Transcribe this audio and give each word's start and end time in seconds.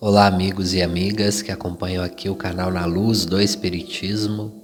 Olá, 0.00 0.28
amigos 0.28 0.74
e 0.74 0.80
amigas 0.80 1.42
que 1.42 1.50
acompanham 1.50 2.04
aqui 2.04 2.30
o 2.30 2.36
canal 2.36 2.70
Na 2.70 2.84
Luz 2.84 3.24
do 3.24 3.40
Espiritismo. 3.40 4.54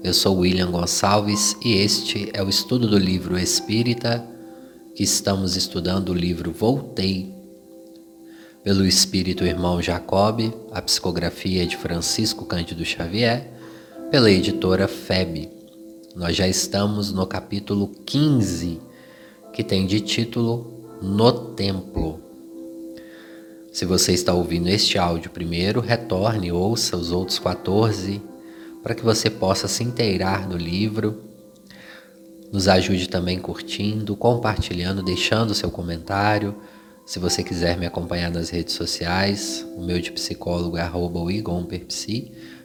Eu 0.00 0.14
sou 0.14 0.38
William 0.38 0.70
Gonçalves 0.70 1.56
e 1.64 1.72
este 1.72 2.30
é 2.32 2.40
o 2.40 2.48
estudo 2.48 2.86
do 2.86 2.96
livro 2.96 3.36
Espírita, 3.36 4.24
que 4.94 5.02
estamos 5.02 5.56
estudando 5.56 6.10
o 6.10 6.14
livro 6.14 6.52
Voltei, 6.52 7.34
pelo 8.62 8.86
Espírito 8.86 9.42
Irmão 9.44 9.82
Jacob, 9.82 10.40
a 10.70 10.80
psicografia 10.80 11.66
de 11.66 11.76
Francisco 11.76 12.44
Cândido 12.44 12.84
Xavier, 12.84 13.50
pela 14.08 14.30
editora 14.30 14.86
FEB. 14.86 15.50
Nós 16.14 16.36
já 16.36 16.46
estamos 16.46 17.10
no 17.10 17.26
capítulo 17.26 17.88
15, 18.06 18.80
que 19.52 19.64
tem 19.64 19.84
de 19.84 20.00
título 20.00 21.00
No 21.02 21.32
Templo. 21.56 22.29
Se 23.72 23.84
você 23.84 24.12
está 24.12 24.34
ouvindo 24.34 24.68
este 24.68 24.98
áudio 24.98 25.30
primeiro, 25.30 25.80
retorne 25.80 26.48
e 26.48 26.52
ouça 26.52 26.96
os 26.96 27.12
outros 27.12 27.38
14 27.38 28.20
para 28.82 28.96
que 28.96 29.04
você 29.04 29.30
possa 29.30 29.68
se 29.68 29.84
inteirar 29.84 30.48
do 30.48 30.56
livro. 30.56 31.22
Nos 32.52 32.66
ajude 32.66 33.08
também 33.08 33.38
curtindo, 33.38 34.16
compartilhando, 34.16 35.04
deixando 35.04 35.54
seu 35.54 35.70
comentário. 35.70 36.56
Se 37.06 37.20
você 37.20 37.44
quiser 37.44 37.78
me 37.78 37.86
acompanhar 37.86 38.30
nas 38.30 38.50
redes 38.50 38.74
sociais, 38.74 39.64
o 39.76 39.82
meu 39.82 40.00
de 40.00 40.10
psicólogo 40.10 40.76
é 40.76 40.80
arroba 40.80 41.20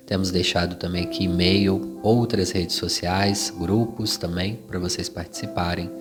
Temos 0.08 0.32
deixado 0.32 0.76
também 0.76 1.04
aqui 1.04 1.26
e-mail, 1.26 2.00
outras 2.02 2.50
redes 2.50 2.78
sociais, 2.78 3.54
grupos 3.56 4.18
também 4.18 4.56
para 4.56 4.80
vocês 4.80 5.08
participarem, 5.08 5.92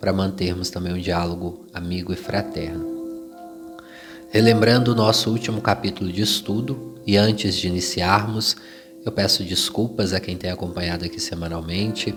para 0.00 0.12
mantermos 0.12 0.70
também 0.70 0.92
um 0.92 1.00
diálogo 1.00 1.64
amigo 1.72 2.12
e 2.12 2.16
fraterno. 2.16 2.91
Relembrando 4.32 4.92
o 4.92 4.94
nosso 4.94 5.30
último 5.30 5.60
capítulo 5.60 6.10
de 6.10 6.22
estudo, 6.22 6.94
e 7.06 7.18
antes 7.18 7.54
de 7.54 7.68
iniciarmos, 7.68 8.56
eu 9.04 9.12
peço 9.12 9.44
desculpas 9.44 10.14
a 10.14 10.20
quem 10.20 10.38
tem 10.38 10.50
acompanhado 10.50 11.04
aqui 11.04 11.20
semanalmente. 11.20 12.14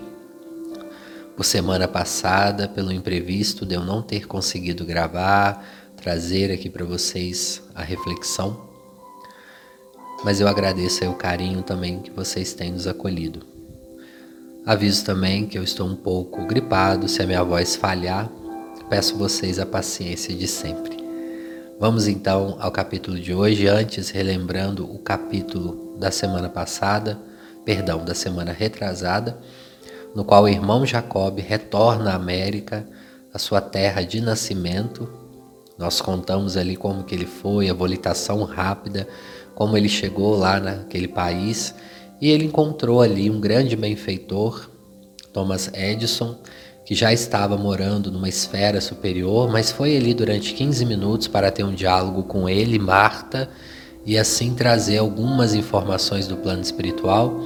Por 1.36 1.44
semana 1.44 1.86
passada, 1.86 2.66
pelo 2.66 2.90
imprevisto 2.90 3.66
de 3.66 3.74
eu 3.74 3.84
não 3.84 4.00
ter 4.00 4.26
conseguido 4.26 4.82
gravar, 4.86 5.62
trazer 5.94 6.50
aqui 6.50 6.70
para 6.70 6.86
vocês 6.86 7.62
a 7.74 7.82
reflexão. 7.82 8.66
Mas 10.24 10.40
eu 10.40 10.48
agradeço 10.48 11.04
aí 11.04 11.10
o 11.10 11.14
carinho 11.14 11.62
também 11.62 12.00
que 12.00 12.10
vocês 12.10 12.54
têm 12.54 12.72
nos 12.72 12.86
acolhido. 12.86 13.40
Aviso 14.64 15.04
também 15.04 15.46
que 15.46 15.58
eu 15.58 15.62
estou 15.62 15.86
um 15.86 15.94
pouco 15.94 16.46
gripado, 16.46 17.08
se 17.08 17.20
a 17.20 17.26
minha 17.26 17.44
voz 17.44 17.76
falhar, 17.76 18.26
peço 18.88 19.18
vocês 19.18 19.58
a 19.58 19.66
paciência 19.66 20.34
de 20.34 20.48
sempre. 20.48 21.05
Vamos 21.78 22.08
então 22.08 22.56
ao 22.58 22.72
capítulo 22.72 23.20
de 23.20 23.34
hoje, 23.34 23.68
antes 23.68 24.08
relembrando 24.08 24.90
o 24.90 24.98
capítulo 24.98 25.94
da 25.98 26.10
semana 26.10 26.48
passada, 26.48 27.20
perdão, 27.66 28.02
da 28.02 28.14
semana 28.14 28.50
retrasada, 28.50 29.38
no 30.14 30.24
qual 30.24 30.44
o 30.44 30.48
irmão 30.48 30.86
Jacob 30.86 31.38
retorna 31.38 32.12
à 32.12 32.14
América, 32.14 32.88
a 33.30 33.38
sua 33.38 33.60
terra 33.60 34.02
de 34.02 34.22
nascimento. 34.22 35.06
Nós 35.76 36.00
contamos 36.00 36.56
ali 36.56 36.76
como 36.76 37.04
que 37.04 37.14
ele 37.14 37.26
foi, 37.26 37.68
a 37.68 37.74
volitação 37.74 38.42
rápida, 38.44 39.06
como 39.54 39.76
ele 39.76 39.90
chegou 39.90 40.34
lá 40.34 40.58
naquele 40.58 41.08
país 41.08 41.74
e 42.22 42.30
ele 42.30 42.46
encontrou 42.46 43.02
ali 43.02 43.28
um 43.28 43.38
grande 43.38 43.76
benfeitor, 43.76 44.70
Thomas 45.30 45.70
Edison, 45.74 46.38
que 46.86 46.94
já 46.94 47.12
estava 47.12 47.56
morando 47.56 48.12
numa 48.12 48.28
esfera 48.28 48.80
superior, 48.80 49.50
mas 49.50 49.72
foi 49.72 49.96
ali 49.96 50.14
durante 50.14 50.54
15 50.54 50.86
minutos 50.86 51.26
para 51.26 51.50
ter 51.50 51.64
um 51.64 51.74
diálogo 51.74 52.22
com 52.22 52.48
ele, 52.48 52.78
Marta, 52.78 53.50
e 54.04 54.16
assim 54.16 54.54
trazer 54.54 54.98
algumas 54.98 55.52
informações 55.52 56.28
do 56.28 56.36
plano 56.36 56.62
espiritual. 56.62 57.40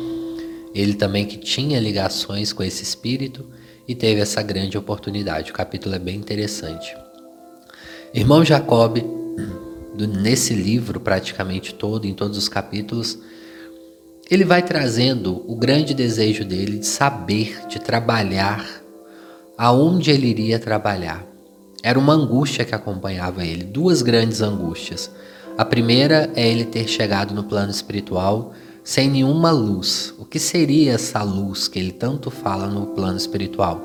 Ele 0.75 0.93
também 0.93 1.25
que 1.25 1.39
tinha 1.39 1.81
ligações 1.81 2.53
com 2.53 2.63
esse 2.63 2.83
espírito 2.83 3.47
e 3.89 3.95
teve 3.95 4.21
essa 4.21 4.43
grande 4.43 4.77
oportunidade. 4.77 5.53
O 5.53 5.55
capítulo 5.55 5.95
é 5.95 5.99
bem 5.99 6.17
interessante. 6.17 6.95
Irmão 8.13 8.45
Jacob, 8.45 8.99
nesse 9.97 10.53
livro 10.53 11.01
praticamente 11.01 11.73
todo, 11.75 12.07
em 12.07 12.13
todos 12.13 12.37
os 12.37 12.47
capítulos, 12.47 13.19
ele 14.31 14.45
vai 14.45 14.63
trazendo 14.63 15.43
o 15.51 15.57
grande 15.57 15.95
desejo 15.95 16.45
dele 16.45 16.79
de 16.79 16.87
saber, 16.87 17.67
de 17.69 17.81
trabalhar 17.81 18.81
aonde 19.61 20.11
ele 20.11 20.27
iria 20.27 20.59
trabalhar. 20.59 21.23
Era 21.83 21.99
uma 21.99 22.15
angústia 22.15 22.65
que 22.65 22.75
acompanhava 22.75 23.45
ele, 23.45 23.63
duas 23.63 24.01
grandes 24.01 24.41
angústias. 24.41 25.11
A 25.59 25.67
primeira 25.67 26.31
é 26.35 26.49
ele 26.49 26.65
ter 26.65 26.89
chegado 26.89 27.35
no 27.35 27.45
plano 27.45 27.71
espiritual 27.71 28.55
sem 28.83 29.11
nenhuma 29.11 29.51
luz. 29.51 30.15
O 30.19 30.25
que 30.25 30.39
seria 30.39 30.95
essa 30.95 31.23
luz 31.23 31.69
que 31.69 31.79
ele 31.79 31.93
tanto 31.93 32.31
fala 32.31 32.69
no 32.69 32.87
plano 32.87 33.19
espiritual? 33.19 33.83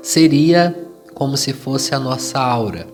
Seria 0.00 0.72
como 1.12 1.36
se 1.36 1.52
fosse 1.52 1.92
a 1.92 1.98
nossa 1.98 2.38
aura. 2.38 2.86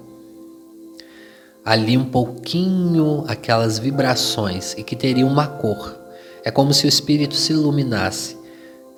Ali 1.63 1.99
um 1.99 2.07
pouquinho 2.07 3.27
aquelas 3.29 3.79
vibrações 3.79 4.73
e 4.79 4.83
que 4.83 4.97
teria 4.97 5.27
uma 5.27 5.47
cor. 5.47 5.99
É 6.47 6.51
como 6.51 6.73
se 6.73 6.87
o 6.87 6.89
espírito 6.89 7.35
se 7.35 7.53
iluminasse 7.53 8.41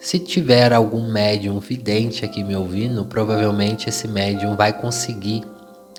se 0.04 0.18
tiver 0.18 0.70
algum 0.74 1.10
médium 1.10 1.58
vidente 1.58 2.26
aqui 2.26 2.44
me 2.44 2.54
ouvindo, 2.54 3.06
provavelmente 3.06 3.88
esse 3.88 4.06
médium 4.06 4.54
vai 4.54 4.70
conseguir 4.70 5.42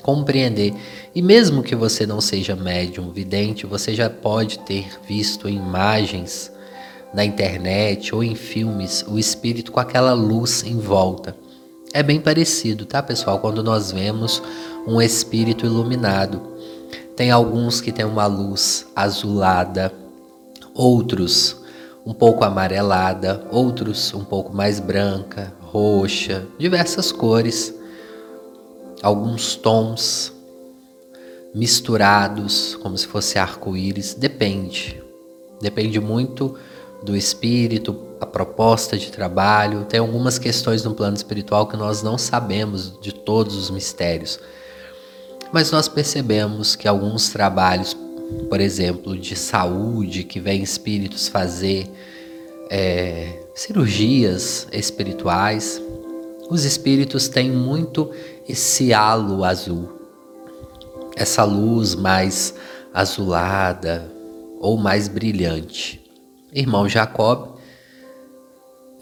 compreender. 0.03 0.75
E 1.15 1.23
mesmo 1.23 1.63
que 1.63 1.75
você 1.75 2.05
não 2.05 2.21
seja 2.21 2.55
médium 2.55 3.09
vidente, 3.09 3.65
você 3.65 3.95
já 3.95 4.07
pode 4.07 4.59
ter 4.59 4.85
visto 5.07 5.49
imagens 5.49 6.51
na 7.15 7.25
internet 7.25 8.13
ou 8.13 8.23
em 8.23 8.35
filmes 8.35 9.03
o 9.07 9.17
espírito 9.17 9.71
com 9.71 9.79
aquela 9.79 10.13
luz 10.13 10.63
em 10.63 10.77
volta. 10.77 11.35
É 11.91 12.03
bem 12.03 12.19
parecido, 12.19 12.85
tá, 12.85 13.01
pessoal? 13.01 13.39
Quando 13.39 13.63
nós 13.63 13.91
vemos 13.91 14.39
um 14.85 15.01
espírito 15.01 15.65
iluminado. 15.65 16.43
Tem 17.15 17.31
alguns 17.31 17.81
que 17.81 17.91
têm 17.91 18.05
uma 18.05 18.27
luz 18.27 18.85
azulada, 18.95 19.91
outros 20.75 21.64
um 22.05 22.13
pouco 22.13 22.43
amarelada, 22.43 23.45
outros 23.51 24.13
um 24.13 24.23
pouco 24.23 24.55
mais 24.55 24.79
branca, 24.79 25.51
roxa, 25.61 26.45
diversas 26.59 27.11
cores, 27.11 27.73
alguns 29.01 29.55
tons 29.55 30.31
misturados, 31.53 32.75
como 32.75 32.97
se 32.97 33.07
fosse 33.07 33.39
arco-íris, 33.39 34.13
depende. 34.13 35.01
Depende 35.61 35.99
muito 35.99 36.55
do 37.01 37.15
espírito, 37.15 37.97
a 38.19 38.25
proposta 38.25 38.97
de 38.97 39.11
trabalho. 39.11 39.85
Tem 39.85 39.99
algumas 39.99 40.37
questões 40.37 40.83
no 40.83 40.93
plano 40.93 41.15
espiritual 41.15 41.65
que 41.67 41.77
nós 41.77 42.03
não 42.03 42.17
sabemos 42.17 42.99
de 43.01 43.13
todos 43.13 43.55
os 43.55 43.69
mistérios. 43.69 44.39
Mas 45.51 45.71
nós 45.71 45.87
percebemos 45.87 46.75
que 46.75 46.87
alguns 46.87 47.29
trabalhos 47.29 47.95
por 48.49 48.61
exemplo, 48.61 49.17
de 49.17 49.35
saúde, 49.35 50.23
que 50.23 50.39
vem 50.39 50.61
espíritos 50.61 51.27
fazer 51.27 51.89
é, 52.69 53.47
cirurgias 53.55 54.67
espirituais, 54.71 55.81
os 56.49 56.63
espíritos 56.63 57.27
têm 57.27 57.51
muito 57.51 58.11
esse 58.47 58.93
halo 58.93 59.43
azul, 59.43 59.89
essa 61.15 61.43
luz 61.43 61.95
mais 61.95 62.53
azulada 62.93 64.11
ou 64.59 64.77
mais 64.77 65.07
brilhante. 65.07 66.01
Irmão 66.53 66.87
Jacob 66.87 67.55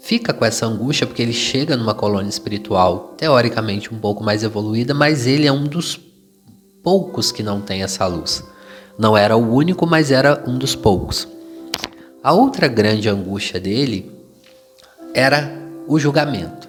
fica 0.00 0.32
com 0.32 0.44
essa 0.44 0.66
angústia 0.66 1.06
porque 1.06 1.22
ele 1.22 1.32
chega 1.32 1.76
numa 1.76 1.94
colônia 1.94 2.28
espiritual 2.28 3.14
teoricamente 3.16 3.92
um 3.92 3.98
pouco 3.98 4.22
mais 4.24 4.42
evoluída, 4.42 4.92
mas 4.92 5.26
ele 5.26 5.46
é 5.46 5.52
um 5.52 5.64
dos 5.64 6.00
poucos 6.82 7.32
que 7.32 7.42
não 7.42 7.60
tem 7.60 7.82
essa 7.82 8.06
luz. 8.06 8.44
Não 8.98 9.16
era 9.16 9.36
o 9.36 9.54
único, 9.54 9.86
mas 9.86 10.10
era 10.10 10.42
um 10.46 10.56
dos 10.56 10.76
poucos. 10.76 11.26
A 12.22 12.32
outra 12.32 12.68
grande 12.68 13.08
angústia 13.08 13.58
dele 13.60 14.10
era 15.12 15.52
o 15.86 15.98
julgamento. 15.98 16.68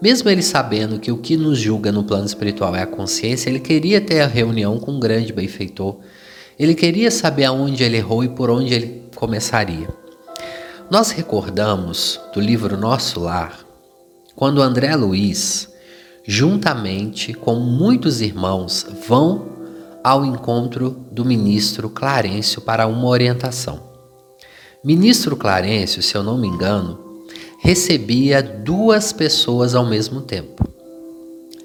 Mesmo 0.00 0.28
ele 0.28 0.42
sabendo 0.42 0.98
que 0.98 1.10
o 1.10 1.18
que 1.18 1.36
nos 1.36 1.58
julga 1.58 1.90
no 1.90 2.04
plano 2.04 2.26
espiritual 2.26 2.74
é 2.74 2.82
a 2.82 2.86
consciência, 2.86 3.48
ele 3.48 3.60
queria 3.60 4.00
ter 4.00 4.20
a 4.20 4.26
reunião 4.26 4.78
com 4.78 4.92
um 4.92 5.00
grande 5.00 5.32
benfeitor. 5.32 5.96
Ele 6.58 6.74
queria 6.74 7.10
saber 7.10 7.44
aonde 7.44 7.82
ele 7.82 7.96
errou 7.96 8.24
e 8.24 8.28
por 8.28 8.50
onde 8.50 8.74
ele 8.74 9.02
começaria. 9.14 9.88
Nós 10.90 11.10
recordamos 11.10 12.20
do 12.32 12.40
livro 12.40 12.76
Nosso 12.76 13.20
Lar, 13.20 13.58
quando 14.34 14.62
André 14.62 14.94
Luiz, 14.94 15.68
juntamente 16.24 17.32
com 17.32 17.56
muitos 17.56 18.20
irmãos, 18.20 18.86
vão 19.06 19.55
ao 20.06 20.24
encontro 20.24 21.04
do 21.10 21.24
ministro 21.24 21.90
Clarencio 21.90 22.60
para 22.60 22.86
uma 22.86 23.08
orientação. 23.08 23.82
Ministro 24.84 25.36
Clarencio, 25.36 26.00
se 26.00 26.14
eu 26.14 26.22
não 26.22 26.38
me 26.38 26.46
engano, 26.46 27.24
recebia 27.58 28.40
duas 28.40 29.12
pessoas 29.12 29.74
ao 29.74 29.84
mesmo 29.84 30.20
tempo. 30.20 30.64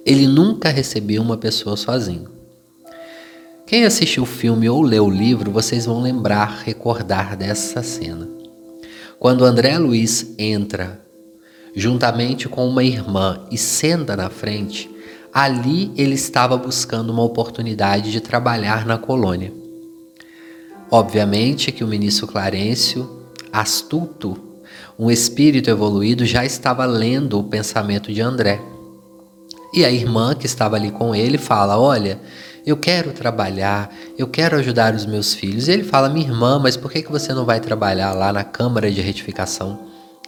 Ele 0.03 0.25
nunca 0.25 0.69
recebia 0.69 1.21
uma 1.21 1.37
pessoa 1.37 1.77
sozinho. 1.77 2.31
Quem 3.67 3.85
assistiu 3.85 4.23
o 4.23 4.25
filme 4.25 4.67
ou 4.67 4.81
leu 4.81 5.05
o 5.05 5.11
livro, 5.11 5.51
vocês 5.51 5.85
vão 5.85 6.01
lembrar, 6.01 6.63
recordar 6.65 7.37
dessa 7.37 7.83
cena. 7.83 8.27
Quando 9.19 9.45
André 9.45 9.77
Luiz 9.77 10.33
entra 10.39 10.99
juntamente 11.75 12.49
com 12.49 12.67
uma 12.67 12.83
irmã 12.83 13.45
e 13.51 13.57
senta 13.59 14.17
na 14.17 14.31
frente, 14.31 14.89
ali 15.33 15.91
ele 15.95 16.15
estava 16.15 16.57
buscando 16.57 17.09
uma 17.11 17.23
oportunidade 17.23 18.11
de 18.11 18.19
trabalhar 18.19 18.85
na 18.85 18.97
colônia. 18.97 19.53
Obviamente 20.89 21.71
que 21.71 21.83
o 21.83 21.87
ministro 21.87 22.27
Clarencio, 22.27 23.09
astuto, 23.51 24.37
um 24.99 25.09
espírito 25.09 25.69
evoluído, 25.69 26.25
já 26.25 26.43
estava 26.43 26.85
lendo 26.85 27.39
o 27.39 27.43
pensamento 27.43 28.11
de 28.11 28.21
André. 28.21 28.61
E 29.73 29.85
a 29.85 29.89
irmã 29.89 30.35
que 30.35 30.45
estava 30.45 30.75
ali 30.75 30.91
com 30.91 31.15
ele 31.15 31.37
fala: 31.37 31.79
Olha, 31.79 32.19
eu 32.65 32.75
quero 32.75 33.11
trabalhar, 33.13 33.89
eu 34.17 34.27
quero 34.27 34.57
ajudar 34.57 34.93
os 34.93 35.05
meus 35.05 35.33
filhos. 35.33 35.67
E 35.67 35.71
ele 35.71 35.83
fala: 35.83 36.09
Minha 36.09 36.27
irmã, 36.27 36.59
mas 36.59 36.75
por 36.75 36.91
que, 36.91 37.01
que 37.01 37.11
você 37.11 37.33
não 37.33 37.45
vai 37.45 37.61
trabalhar 37.61 38.11
lá 38.11 38.33
na 38.33 38.43
Câmara 38.43 38.91
de 38.91 38.99
Retificação? 38.99 39.79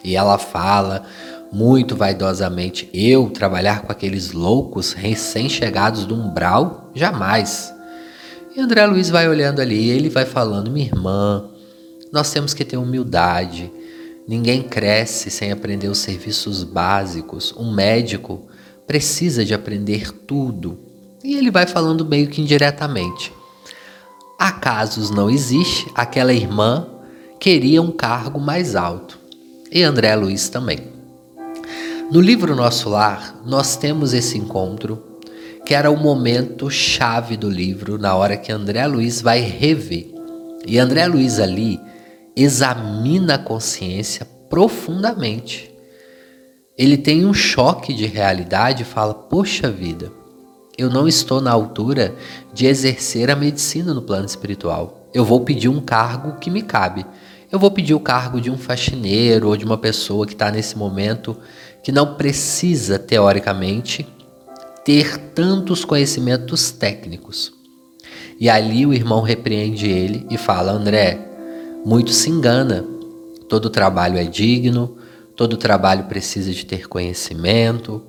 E 0.02 0.16
ela 0.16 0.38
fala 0.38 1.06
muito 1.54 1.96
vaidosamente: 1.96 2.90
Eu 2.92 3.30
trabalhar 3.30 3.84
com 3.84 3.92
aqueles 3.92 4.32
loucos 4.32 4.94
recém-chegados 4.94 6.06
do 6.06 6.16
umbral? 6.16 6.92
Jamais. 6.96 7.72
E 8.56 8.60
André 8.60 8.86
Luiz 8.88 9.10
vai 9.10 9.30
olhando 9.30 9.62
ali, 9.62 9.90
ele 9.90 10.10
vai 10.10 10.26
falando: 10.26 10.72
Minha 10.72 10.88
irmã, 10.88 11.46
nós 12.12 12.32
temos 12.32 12.54
que 12.56 12.66
ter 12.66 12.78
humildade. 12.78 13.72
Ninguém 14.28 14.64
cresce 14.64 15.30
sem 15.30 15.52
aprender 15.52 15.90
os 15.90 16.00
serviços 16.00 16.64
básicos. 16.64 17.54
Um 17.56 17.72
médico 17.72 18.48
precisa 18.88 19.46
de 19.46 19.54
aprender 19.54 20.12
tudo. 20.12 20.80
E 21.24 21.36
ele 21.36 21.52
vai 21.52 21.68
falando 21.68 22.06
meio 22.06 22.28
que 22.28 22.42
indiretamente. 22.42 23.32
Acasos 24.40 25.10
não 25.10 25.30
existe, 25.30 25.90
aquela 25.94 26.34
irmã 26.34 26.88
queria 27.40 27.82
um 27.82 27.92
cargo 27.92 28.40
mais 28.40 28.76
alto. 28.76 29.20
E 29.72 29.84
André 29.84 30.16
Luiz 30.16 30.50
também. 30.50 30.93
No 32.12 32.22
livro 32.22 32.56
Nosso 32.56 32.90
Lar, 32.90 33.42
nós 33.46 33.76
temos 33.76 34.14
esse 34.14 34.38
encontro 34.38 35.02
que 35.66 35.74
era 35.74 35.90
o 35.90 35.98
momento 35.98 36.70
chave 36.70 37.38
do 37.38 37.50
livro, 37.50 37.98
na 37.98 38.14
hora 38.16 38.38
que 38.38 38.52
André 38.52 38.86
Luiz 38.86 39.22
vai 39.22 39.40
rever. 39.40 40.14
E 40.68 40.78
André 40.78 41.08
Luiz 41.08 41.40
ali 41.40 41.80
examina 42.36 43.36
a 43.36 43.40
consciência 43.40 44.28
profundamente. 44.50 45.72
Ele 46.78 46.98
tem 46.98 47.26
um 47.26 47.34
choque 47.34 47.94
de 47.94 48.06
realidade 48.06 48.84
e 48.84 48.86
fala: 48.86 49.14
Poxa 49.14 49.72
vida, 49.72 50.12
eu 50.78 50.90
não 50.90 51.08
estou 51.08 51.40
na 51.40 51.52
altura 51.52 52.14
de 52.54 52.66
exercer 52.66 53.32
a 53.32 53.36
medicina 53.36 53.94
no 53.94 54.02
plano 54.02 54.26
espiritual. 54.26 55.08
Eu 55.14 55.24
vou 55.24 55.42
pedir 55.42 55.70
um 55.70 55.80
cargo 55.80 56.40
que 56.40 56.52
me 56.52 56.62
cabe. 56.62 57.06
Eu 57.52 57.60
vou 57.60 57.70
pedir 57.70 57.94
o 57.94 58.00
cargo 58.00 58.42
de 58.42 58.50
um 58.50 58.58
faxineiro 58.58 59.48
ou 59.48 59.56
de 59.56 59.64
uma 59.64 59.78
pessoa 59.78 60.26
que 60.26 60.34
está 60.34 60.50
nesse 60.50 60.76
momento 60.76 61.38
que 61.84 61.92
não 61.92 62.16
precisa, 62.16 62.98
teoricamente, 62.98 64.08
ter 64.86 65.18
tantos 65.18 65.84
conhecimentos 65.84 66.72
técnicos. 66.72 67.54
E 68.40 68.50
ali 68.50 68.86
o 68.86 68.94
irmão 68.94 69.22
repreende 69.22 69.88
ele 69.88 70.26
e 70.30 70.38
fala: 70.38 70.72
André, 70.72 71.20
muito 71.86 72.12
se 72.12 72.30
engana. 72.30 72.86
Todo 73.50 73.70
trabalho 73.70 74.18
é 74.18 74.24
digno, 74.24 74.98
todo 75.36 75.58
trabalho 75.58 76.06
precisa 76.06 76.52
de 76.52 76.66
ter 76.66 76.88
conhecimento. 76.88 78.02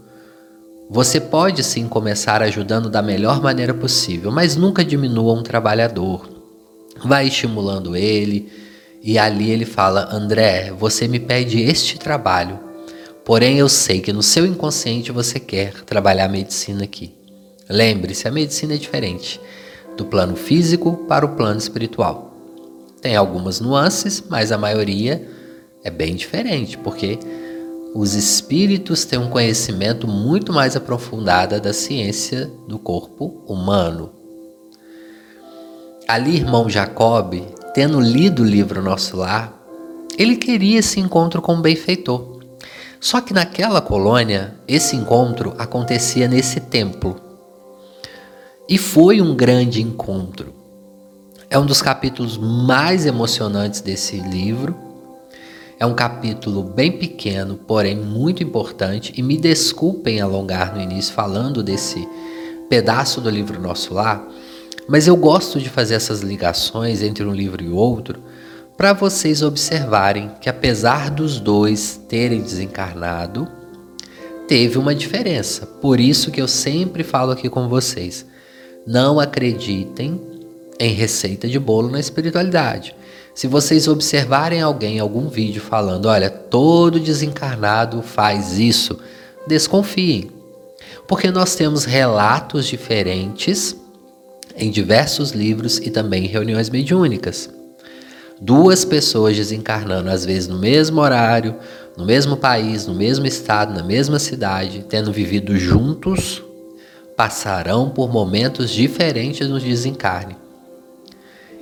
Você 0.88 1.20
pode 1.20 1.62
sim 1.64 1.88
começar 1.88 2.42
ajudando 2.42 2.88
da 2.88 3.02
melhor 3.02 3.42
maneira 3.42 3.74
possível, 3.74 4.30
mas 4.30 4.54
nunca 4.54 4.84
diminua 4.84 5.34
um 5.34 5.42
trabalhador. 5.42 6.28
Vai 7.04 7.26
estimulando 7.26 7.96
ele, 7.96 8.50
e 9.02 9.18
ali 9.18 9.50
ele 9.50 9.64
fala: 9.64 10.08
André, 10.14 10.72
você 10.72 11.08
me 11.08 11.18
pede 11.18 11.60
este 11.60 11.98
trabalho, 11.98 12.58
Porém, 13.24 13.58
eu 13.58 13.68
sei 13.68 14.00
que 14.00 14.12
no 14.12 14.22
seu 14.22 14.44
inconsciente 14.44 15.10
você 15.10 15.40
quer 15.40 15.82
trabalhar 15.84 16.26
a 16.26 16.28
medicina 16.28 16.84
aqui. 16.84 17.14
Lembre-se, 17.68 18.28
a 18.28 18.30
medicina 18.30 18.74
é 18.74 18.76
diferente 18.76 19.40
do 19.96 20.04
plano 20.04 20.36
físico 20.36 21.04
para 21.08 21.24
o 21.24 21.34
plano 21.34 21.58
espiritual. 21.58 22.34
Tem 23.00 23.16
algumas 23.16 23.60
nuances, 23.60 24.22
mas 24.28 24.52
a 24.52 24.58
maioria 24.58 25.26
é 25.82 25.90
bem 25.90 26.14
diferente, 26.14 26.76
porque 26.76 27.18
os 27.94 28.14
espíritos 28.14 29.04
têm 29.04 29.18
um 29.18 29.30
conhecimento 29.30 30.08
muito 30.08 30.52
mais 30.52 30.74
aprofundado 30.74 31.60
da 31.60 31.72
ciência 31.72 32.50
do 32.66 32.78
corpo 32.78 33.42
humano. 33.46 34.10
Ali, 36.08 36.36
irmão 36.36 36.68
Jacob, 36.68 37.34
tendo 37.72 38.00
lido 38.00 38.42
o 38.42 38.46
livro 38.46 38.82
Nosso 38.82 39.16
Lar, 39.16 39.52
ele 40.18 40.36
queria 40.36 40.80
esse 40.80 41.00
encontro 41.00 41.40
com 41.40 41.54
o 41.54 41.62
benfeitor. 41.62 42.33
Só 43.04 43.20
que 43.20 43.34
naquela 43.34 43.82
colônia, 43.82 44.54
esse 44.66 44.96
encontro 44.96 45.52
acontecia 45.58 46.26
nesse 46.26 46.58
templo. 46.58 47.20
E 48.66 48.78
foi 48.78 49.20
um 49.20 49.36
grande 49.36 49.82
encontro. 49.82 50.54
É 51.50 51.58
um 51.58 51.66
dos 51.66 51.82
capítulos 51.82 52.38
mais 52.38 53.04
emocionantes 53.04 53.82
desse 53.82 54.16
livro. 54.16 54.74
É 55.78 55.84
um 55.84 55.92
capítulo 55.92 56.62
bem 56.62 56.92
pequeno, 56.92 57.56
porém 57.56 57.94
muito 57.94 58.42
importante. 58.42 59.12
E 59.14 59.22
me 59.22 59.36
desculpem 59.36 60.22
alongar 60.22 60.74
no 60.74 60.80
início 60.80 61.12
falando 61.12 61.62
desse 61.62 62.08
pedaço 62.70 63.20
do 63.20 63.28
livro 63.28 63.60
Nosso 63.60 63.92
Lar, 63.92 64.26
mas 64.88 65.06
eu 65.06 65.14
gosto 65.14 65.60
de 65.60 65.68
fazer 65.68 65.92
essas 65.92 66.22
ligações 66.22 67.02
entre 67.02 67.22
um 67.22 67.34
livro 67.34 67.62
e 67.62 67.68
outro 67.68 68.22
para 68.76 68.92
vocês 68.92 69.40
observarem 69.40 70.32
que 70.40 70.48
apesar 70.48 71.10
dos 71.10 71.38
dois 71.38 72.00
terem 72.08 72.42
desencarnado, 72.42 73.48
teve 74.48 74.78
uma 74.78 74.94
diferença. 74.94 75.64
Por 75.64 76.00
isso 76.00 76.30
que 76.30 76.42
eu 76.42 76.48
sempre 76.48 77.04
falo 77.04 77.30
aqui 77.30 77.48
com 77.48 77.68
vocês: 77.68 78.26
não 78.86 79.20
acreditem 79.20 80.20
em 80.78 80.92
receita 80.92 81.46
de 81.46 81.58
bolo 81.58 81.88
na 81.88 82.00
espiritualidade. 82.00 82.96
Se 83.32 83.46
vocês 83.46 83.88
observarem 83.88 84.60
alguém, 84.60 84.98
algum 84.98 85.28
vídeo 85.28 85.60
falando, 85.60 86.06
olha, 86.06 86.30
todo 86.30 87.00
desencarnado 87.00 88.02
faz 88.02 88.58
isso, 88.58 88.98
desconfiem. 89.46 90.30
Porque 91.06 91.30
nós 91.30 91.54
temos 91.54 91.84
relatos 91.84 92.66
diferentes 92.66 93.76
em 94.56 94.70
diversos 94.70 95.32
livros 95.32 95.78
e 95.78 95.90
também 95.90 96.26
reuniões 96.26 96.70
mediúnicas 96.70 97.50
duas 98.44 98.84
pessoas 98.84 99.34
desencarnando, 99.34 100.10
às 100.10 100.22
vezes 100.26 100.46
no 100.46 100.58
mesmo 100.58 101.00
horário, 101.00 101.56
no 101.96 102.04
mesmo 102.04 102.36
país, 102.36 102.86
no 102.86 102.94
mesmo 102.94 103.26
estado, 103.26 103.72
na 103.72 103.82
mesma 103.82 104.18
cidade, 104.18 104.84
tendo 104.86 105.10
vivido 105.10 105.56
juntos, 105.56 106.42
passarão 107.16 107.88
por 107.88 108.12
momentos 108.12 108.70
diferentes 108.70 109.48
no 109.48 109.58
desencarne. 109.58 110.36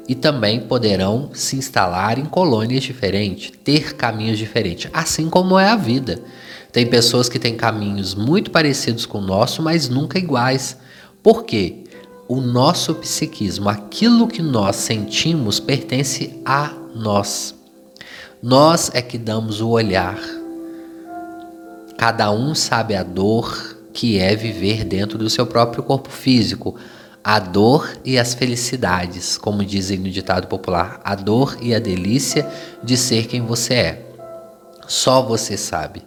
E 0.08 0.16
também 0.16 0.58
poderão 0.62 1.30
se 1.32 1.54
instalar 1.54 2.18
em 2.18 2.24
colônias 2.24 2.82
diferentes, 2.82 3.52
ter 3.62 3.94
caminhos 3.94 4.36
diferentes, 4.36 4.90
assim 4.92 5.30
como 5.30 5.56
é 5.56 5.68
a 5.68 5.76
vida. 5.76 6.18
Tem 6.72 6.84
pessoas 6.84 7.28
que 7.28 7.38
têm 7.38 7.54
caminhos 7.54 8.12
muito 8.12 8.50
parecidos 8.50 9.06
com 9.06 9.18
o 9.18 9.24
nosso, 9.24 9.62
mas 9.62 9.88
nunca 9.88 10.18
iguais. 10.18 10.76
Por 11.22 11.44
quê? 11.44 11.81
O 12.32 12.40
nosso 12.40 12.94
psiquismo, 12.94 13.68
aquilo 13.68 14.26
que 14.26 14.40
nós 14.40 14.76
sentimos, 14.76 15.60
pertence 15.60 16.40
a 16.46 16.72
nós. 16.94 17.54
Nós 18.42 18.90
é 18.94 19.02
que 19.02 19.18
damos 19.18 19.60
o 19.60 19.68
olhar. 19.68 20.18
Cada 21.98 22.32
um 22.32 22.54
sabe 22.54 22.96
a 22.96 23.02
dor 23.02 23.76
que 23.92 24.18
é 24.18 24.34
viver 24.34 24.82
dentro 24.82 25.18
do 25.18 25.28
seu 25.28 25.44
próprio 25.44 25.82
corpo 25.82 26.08
físico, 26.08 26.74
a 27.22 27.38
dor 27.38 27.98
e 28.02 28.18
as 28.18 28.32
felicidades, 28.32 29.36
como 29.36 29.62
dizem 29.62 29.98
no 29.98 30.08
ditado 30.08 30.46
popular, 30.46 31.02
a 31.04 31.14
dor 31.14 31.58
e 31.60 31.74
a 31.74 31.78
delícia 31.78 32.48
de 32.82 32.96
ser 32.96 33.26
quem 33.26 33.42
você 33.42 33.74
é. 33.74 34.06
Só 34.88 35.20
você 35.20 35.58
sabe. 35.58 36.02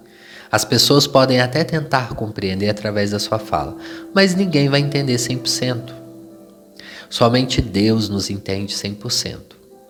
As 0.52 0.66
pessoas 0.66 1.06
podem 1.06 1.40
até 1.40 1.64
tentar 1.64 2.16
compreender 2.16 2.68
através 2.68 3.12
da 3.12 3.20
sua 3.20 3.38
fala, 3.38 3.78
mas 4.12 4.34
ninguém 4.34 4.70
vai 4.70 4.80
entender 4.80 5.18
100%. 5.18 6.05
Somente 7.10 7.62
Deus 7.62 8.10
nos 8.10 8.30
entende 8.30 8.74
100%, 8.74 9.38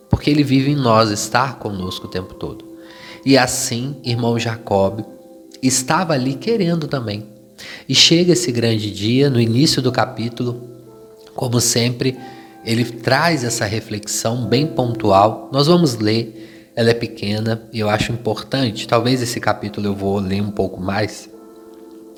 porque 0.10 0.30
Ele 0.30 0.44
vive 0.44 0.72
em 0.72 0.76
nós, 0.76 1.10
está 1.10 1.54
conosco 1.54 2.08
o 2.08 2.10
tempo 2.10 2.34
todo. 2.34 2.66
E 3.26 3.38
assim, 3.38 3.96
irmão 4.04 4.38
Jacob 4.38 5.04
estava 5.62 6.14
ali 6.14 6.36
querendo 6.36 6.88
também. 6.88 7.26
E 7.88 7.96
chega 7.96 8.34
esse 8.34 8.52
grande 8.52 8.92
dia, 8.92 9.30
no 9.30 9.40
início 9.40 9.82
do 9.82 9.92
capítulo, 9.92 10.62
como 11.34 11.60
sempre, 11.60 12.18
ele 12.64 12.84
traz 12.84 13.44
essa 13.44 13.66
reflexão 13.66 14.46
bem 14.46 14.68
pontual. 14.68 15.50
Nós 15.52 15.68
vamos 15.68 15.96
ler, 15.96 16.72
ela 16.76 16.90
é 16.90 16.94
pequena 16.94 17.62
e 17.72 17.80
eu 17.80 17.90
acho 17.90 18.12
importante. 18.12 18.88
Talvez 18.88 19.22
esse 19.22 19.40
capítulo 19.40 19.88
eu 19.88 19.96
vou 19.96 20.20
ler 20.20 20.42
um 20.42 20.52
pouco 20.52 20.80
mais, 20.82 21.30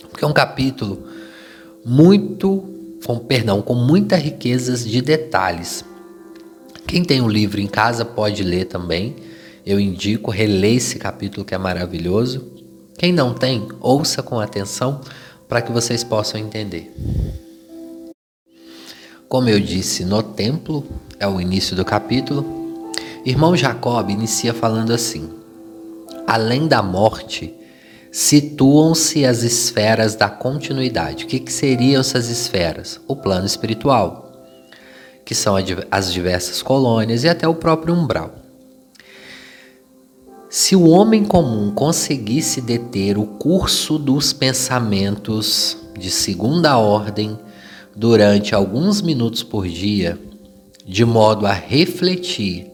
porque 0.09 0.23
é 0.23 0.27
um 0.27 0.33
capítulo 0.33 1.03
muito 1.85 2.76
com 3.05 3.19
perdão, 3.19 3.61
com 3.61 3.75
muitas 3.75 4.21
riquezas 4.21 4.85
de 4.85 5.01
detalhes. 5.01 5.83
Quem 6.85 7.03
tem 7.03 7.21
o 7.21 7.27
livro 7.27 7.59
em 7.59 7.67
casa 7.67 8.05
pode 8.05 8.43
ler 8.43 8.65
também. 8.65 9.15
Eu 9.65 9.79
indico, 9.79 10.31
relê 10.31 10.75
esse 10.75 10.97
capítulo 10.97 11.45
que 11.45 11.53
é 11.53 11.57
maravilhoso. 11.57 12.45
Quem 12.97 13.11
não 13.11 13.33
tem, 13.33 13.67
ouça 13.79 14.23
com 14.23 14.39
atenção 14.39 15.01
para 15.47 15.61
que 15.61 15.71
vocês 15.71 16.03
possam 16.03 16.39
entender. 16.39 16.91
Como 19.27 19.49
eu 19.49 19.59
disse 19.59 20.05
no 20.05 20.23
templo, 20.23 20.85
é 21.19 21.27
o 21.27 21.41
início 21.41 21.75
do 21.75 21.83
capítulo, 21.83 22.91
irmão 23.25 23.57
Jacob 23.57 24.09
inicia 24.09 24.53
falando 24.53 24.93
assim: 24.93 25.29
Além 26.25 26.67
da 26.67 26.81
morte, 26.81 27.53
situam-se 28.17 29.27
as 29.27 29.43
esferas 29.43 30.15
da 30.15 30.27
continuidade. 30.27 31.25
O 31.25 31.27
que, 31.27 31.39
que 31.39 31.53
seriam 31.53 32.01
essas 32.01 32.29
esferas? 32.29 32.99
O 33.07 33.15
plano 33.15 33.45
espiritual, 33.45 34.31
que 35.23 35.35
são 35.35 35.55
as 35.91 36.11
diversas 36.11 36.63
colônias 36.63 37.23
e 37.23 37.29
até 37.29 37.47
o 37.47 37.53
próprio 37.53 37.93
umbral. 37.93 38.33
Se 40.49 40.75
o 40.75 40.87
homem 40.87 41.23
comum 41.23 41.69
conseguisse 41.69 42.59
deter 42.59 43.19
o 43.19 43.27
curso 43.27 43.99
dos 43.99 44.33
pensamentos 44.33 45.77
de 45.95 46.09
segunda 46.09 46.75
ordem 46.75 47.37
durante 47.95 48.55
alguns 48.55 48.99
minutos 48.99 49.43
por 49.43 49.67
dia, 49.67 50.19
de 50.83 51.05
modo 51.05 51.45
a 51.45 51.53
refletir 51.53 52.65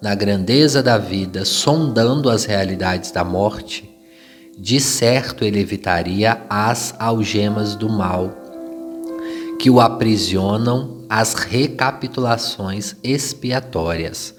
na 0.00 0.14
grandeza 0.14 0.80
da 0.80 0.96
vida, 0.96 1.44
sondando 1.44 2.30
as 2.30 2.44
realidades 2.44 3.10
da 3.10 3.24
morte, 3.24 3.85
de 4.56 4.80
certo 4.80 5.44
ele 5.44 5.60
evitaria 5.60 6.42
as 6.48 6.94
algemas 6.98 7.76
do 7.76 7.88
mal 7.88 8.32
que 9.58 9.70
o 9.70 9.80
aprisionam 9.80 11.04
às 11.08 11.34
recapitulações 11.34 12.96
expiatórias 13.02 14.36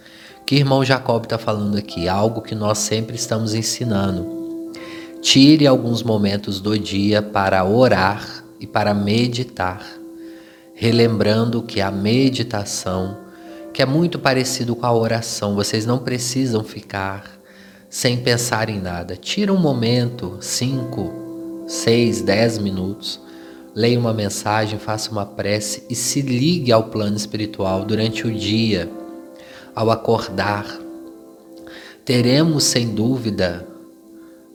que 0.47 0.55
irmão 0.55 0.81
Jacob 0.85 1.23
está 1.23 1.37
falando 1.37 1.77
aqui? 1.77 2.07
Algo 2.07 2.41
que 2.41 2.55
nós 2.55 2.77
sempre 2.77 3.17
estamos 3.17 3.53
ensinando. 3.53 4.71
Tire 5.21 5.67
alguns 5.67 6.01
momentos 6.01 6.61
do 6.61 6.79
dia 6.79 7.21
para 7.21 7.65
orar 7.65 8.45
e 8.57 8.65
para 8.65 8.93
meditar, 8.93 9.85
relembrando 10.73 11.61
que 11.61 11.81
a 11.81 11.91
meditação, 11.91 13.17
que 13.73 13.81
é 13.81 13.85
muito 13.85 14.17
parecido 14.17 14.73
com 14.73 14.85
a 14.85 14.93
oração, 14.93 15.53
vocês 15.53 15.85
não 15.85 15.99
precisam 15.99 16.63
ficar 16.63 17.36
sem 17.89 18.17
pensar 18.17 18.69
em 18.69 18.79
nada. 18.79 19.15
Tira 19.15 19.53
um 19.53 19.59
momento, 19.59 20.37
cinco, 20.41 21.65
seis, 21.67 22.21
dez 22.21 22.57
minutos, 22.57 23.19
leia 23.73 23.99
uma 23.99 24.13
mensagem, 24.13 24.79
faça 24.79 25.11
uma 25.11 25.25
prece 25.25 25.83
e 25.89 25.95
se 25.95 26.21
ligue 26.21 26.71
ao 26.71 26.85
plano 26.85 27.15
espiritual 27.15 27.85
durante 27.85 28.25
o 28.25 28.33
dia 28.33 28.89
ao 29.77 29.91
acordar, 29.91 30.65
teremos 32.03 32.63
sem 32.63 32.95
dúvida 32.95 33.67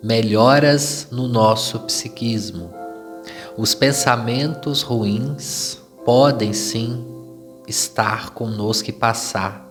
melhoras 0.02 1.06
no 1.12 1.28
nosso 1.28 1.78
psiquismo. 1.80 2.74
Os 3.56 3.72
pensamentos 3.72 4.82
ruins 4.82 5.78
podem 6.04 6.52
sim 6.52 7.06
estar 7.68 8.30
conosco 8.30 8.90
e 8.90 8.92
passar, 8.92 9.64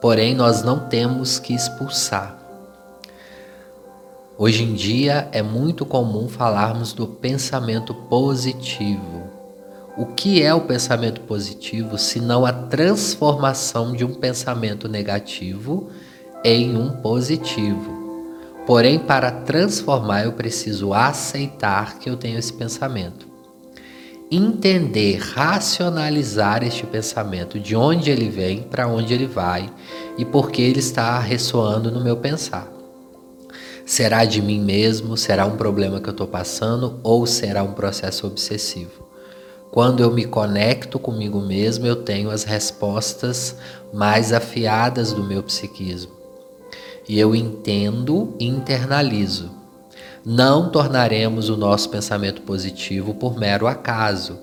porém 0.00 0.32
nós 0.32 0.62
não 0.62 0.88
temos 0.88 1.40
que 1.40 1.52
expulsar. 1.52 2.41
Hoje 4.44 4.64
em 4.64 4.74
dia 4.74 5.28
é 5.30 5.40
muito 5.40 5.86
comum 5.86 6.26
falarmos 6.26 6.92
do 6.92 7.06
pensamento 7.06 7.94
positivo. 7.94 9.30
O 9.96 10.06
que 10.06 10.42
é 10.42 10.52
o 10.52 10.62
pensamento 10.62 11.20
positivo 11.20 11.96
se 11.96 12.20
não 12.20 12.44
a 12.44 12.52
transformação 12.52 13.92
de 13.92 14.04
um 14.04 14.12
pensamento 14.12 14.88
negativo 14.88 15.90
em 16.44 16.76
um 16.76 16.90
positivo? 16.90 18.26
Porém, 18.66 18.98
para 18.98 19.30
transformar, 19.30 20.24
eu 20.24 20.32
preciso 20.32 20.92
aceitar 20.92 22.00
que 22.00 22.10
eu 22.10 22.16
tenho 22.16 22.36
esse 22.36 22.52
pensamento. 22.52 23.28
Entender, 24.28 25.18
racionalizar 25.18 26.64
este 26.64 26.84
pensamento, 26.84 27.60
de 27.60 27.76
onde 27.76 28.10
ele 28.10 28.28
vem, 28.28 28.64
para 28.64 28.88
onde 28.88 29.14
ele 29.14 29.28
vai 29.28 29.72
e 30.18 30.24
por 30.24 30.50
que 30.50 30.62
ele 30.62 30.80
está 30.80 31.20
ressoando 31.20 31.92
no 31.92 32.02
meu 32.02 32.16
pensar. 32.16 32.81
Será 33.92 34.24
de 34.24 34.40
mim 34.40 34.58
mesmo? 34.58 35.18
Será 35.18 35.44
um 35.44 35.58
problema 35.58 36.00
que 36.00 36.08
eu 36.08 36.12
estou 36.12 36.26
passando? 36.26 36.98
Ou 37.02 37.26
será 37.26 37.62
um 37.62 37.74
processo 37.74 38.26
obsessivo? 38.26 39.06
Quando 39.70 40.02
eu 40.02 40.10
me 40.10 40.24
conecto 40.24 40.98
comigo 40.98 41.42
mesmo, 41.42 41.86
eu 41.86 41.96
tenho 41.96 42.30
as 42.30 42.42
respostas 42.42 43.54
mais 43.92 44.32
afiadas 44.32 45.12
do 45.12 45.22
meu 45.22 45.42
psiquismo. 45.42 46.10
E 47.06 47.20
eu 47.20 47.36
entendo 47.36 48.34
e 48.40 48.46
internalizo. 48.46 49.50
Não 50.24 50.70
tornaremos 50.70 51.50
o 51.50 51.56
nosso 51.58 51.90
pensamento 51.90 52.40
positivo 52.40 53.12
por 53.12 53.38
mero 53.38 53.66
acaso. 53.66 54.38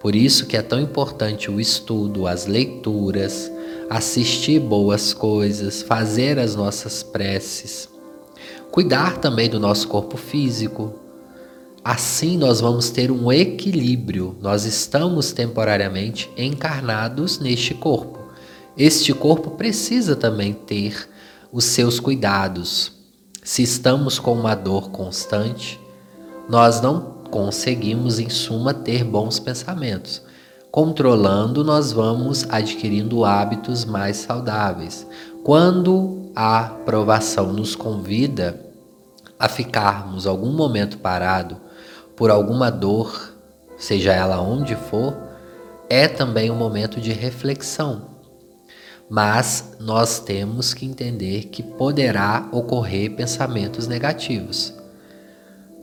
Por 0.00 0.16
isso 0.16 0.46
que 0.46 0.56
é 0.56 0.62
tão 0.62 0.80
importante 0.80 1.48
o 1.48 1.60
estudo, 1.60 2.26
as 2.26 2.46
leituras, 2.46 3.52
assistir 3.88 4.58
boas 4.58 5.14
coisas, 5.14 5.80
fazer 5.80 6.40
as 6.40 6.56
nossas 6.56 7.04
preces, 7.04 7.88
cuidar 8.70 9.18
também 9.18 9.48
do 9.48 9.60
nosso 9.60 9.88
corpo 9.88 10.16
físico, 10.16 11.00
Assim 11.82 12.36
nós 12.36 12.60
vamos 12.60 12.90
ter 12.90 13.10
um 13.10 13.32
equilíbrio. 13.32 14.36
Nós 14.42 14.66
estamos 14.66 15.32
temporariamente 15.32 16.30
encarnados 16.36 17.38
neste 17.38 17.72
corpo. 17.72 18.18
Este 18.76 19.14
corpo 19.14 19.52
precisa 19.52 20.14
também 20.14 20.52
ter 20.52 21.08
os 21.50 21.64
seus 21.64 21.98
cuidados. 21.98 22.92
Se 23.42 23.62
estamos 23.62 24.18
com 24.18 24.34
uma 24.34 24.54
dor 24.54 24.90
constante, 24.90 25.80
nós 26.50 26.82
não 26.82 27.00
conseguimos, 27.30 28.18
em 28.18 28.28
suma, 28.28 28.74
ter 28.74 29.02
bons 29.02 29.38
pensamentos. 29.38 30.20
Controlando, 30.70 31.64
nós 31.64 31.92
vamos 31.92 32.44
adquirindo 32.50 33.24
hábitos 33.24 33.86
mais 33.86 34.18
saudáveis. 34.18 35.06
Quando 35.42 36.19
a 36.34 36.64
provação 36.84 37.52
nos 37.52 37.74
convida 37.74 38.60
a 39.38 39.48
ficarmos 39.48 40.26
algum 40.26 40.52
momento 40.52 40.98
parado, 40.98 41.56
por 42.16 42.30
alguma 42.30 42.70
dor, 42.70 43.34
seja 43.78 44.12
ela 44.12 44.40
onde 44.40 44.76
for, 44.76 45.16
é 45.88 46.06
também 46.06 46.50
um 46.50 46.56
momento 46.56 47.00
de 47.00 47.12
reflexão. 47.12 48.10
Mas 49.08 49.76
nós 49.80 50.20
temos 50.20 50.72
que 50.72 50.86
entender 50.86 51.46
que 51.46 51.62
poderá 51.62 52.48
ocorrer 52.52 53.16
pensamentos 53.16 53.88
negativos. 53.88 54.74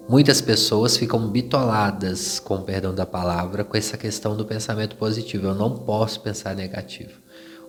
Muitas 0.08 0.39
pessoas 0.39 0.96
ficam 0.96 1.27
bitoladas, 1.27 2.39
com 2.39 2.62
perdão 2.62 2.96
da 2.96 3.06
palavra, 3.06 3.66
com 3.66 3.75
essa 3.75 3.98
questão 3.98 4.38
do 4.38 4.46
pensamento 4.46 4.96
positivo. 4.96 5.48
Eu 5.48 5.56
não 5.56 5.75
posso 5.75 6.22
pensar 6.22 6.56
negativo. 6.56 7.12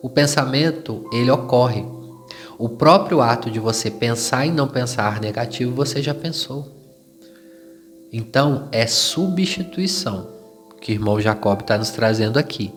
O 0.01 0.09
pensamento, 0.09 1.05
ele 1.13 1.33
ocorre. 1.33 1.85
O 2.59 2.69
próprio 2.69 3.21
ato 3.21 3.49
de 3.51 3.61
você 3.61 3.89
pensar 3.89 4.45
e 4.45 4.51
não 4.51 4.67
pensar 4.67 5.21
negativo, 5.21 5.73
você 5.73 6.03
já 6.03 6.13
pensou. 6.13 6.67
Então 8.13 8.69
é 8.73 8.85
substituição 8.85 10.29
que 10.81 10.91
o 10.91 10.95
irmão 10.95 11.21
Jacob 11.21 11.61
está 11.61 11.79
nos 11.79 11.91
trazendo 11.91 12.37
aqui. 12.37 12.73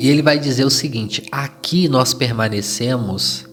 E 0.00 0.08
ele 0.08 0.22
vai 0.22 0.38
dizer 0.38 0.64
o 0.64 0.70
seguinte: 0.70 1.26
aqui 1.30 1.88
nós 1.88 2.14
permanecemos 2.14 3.46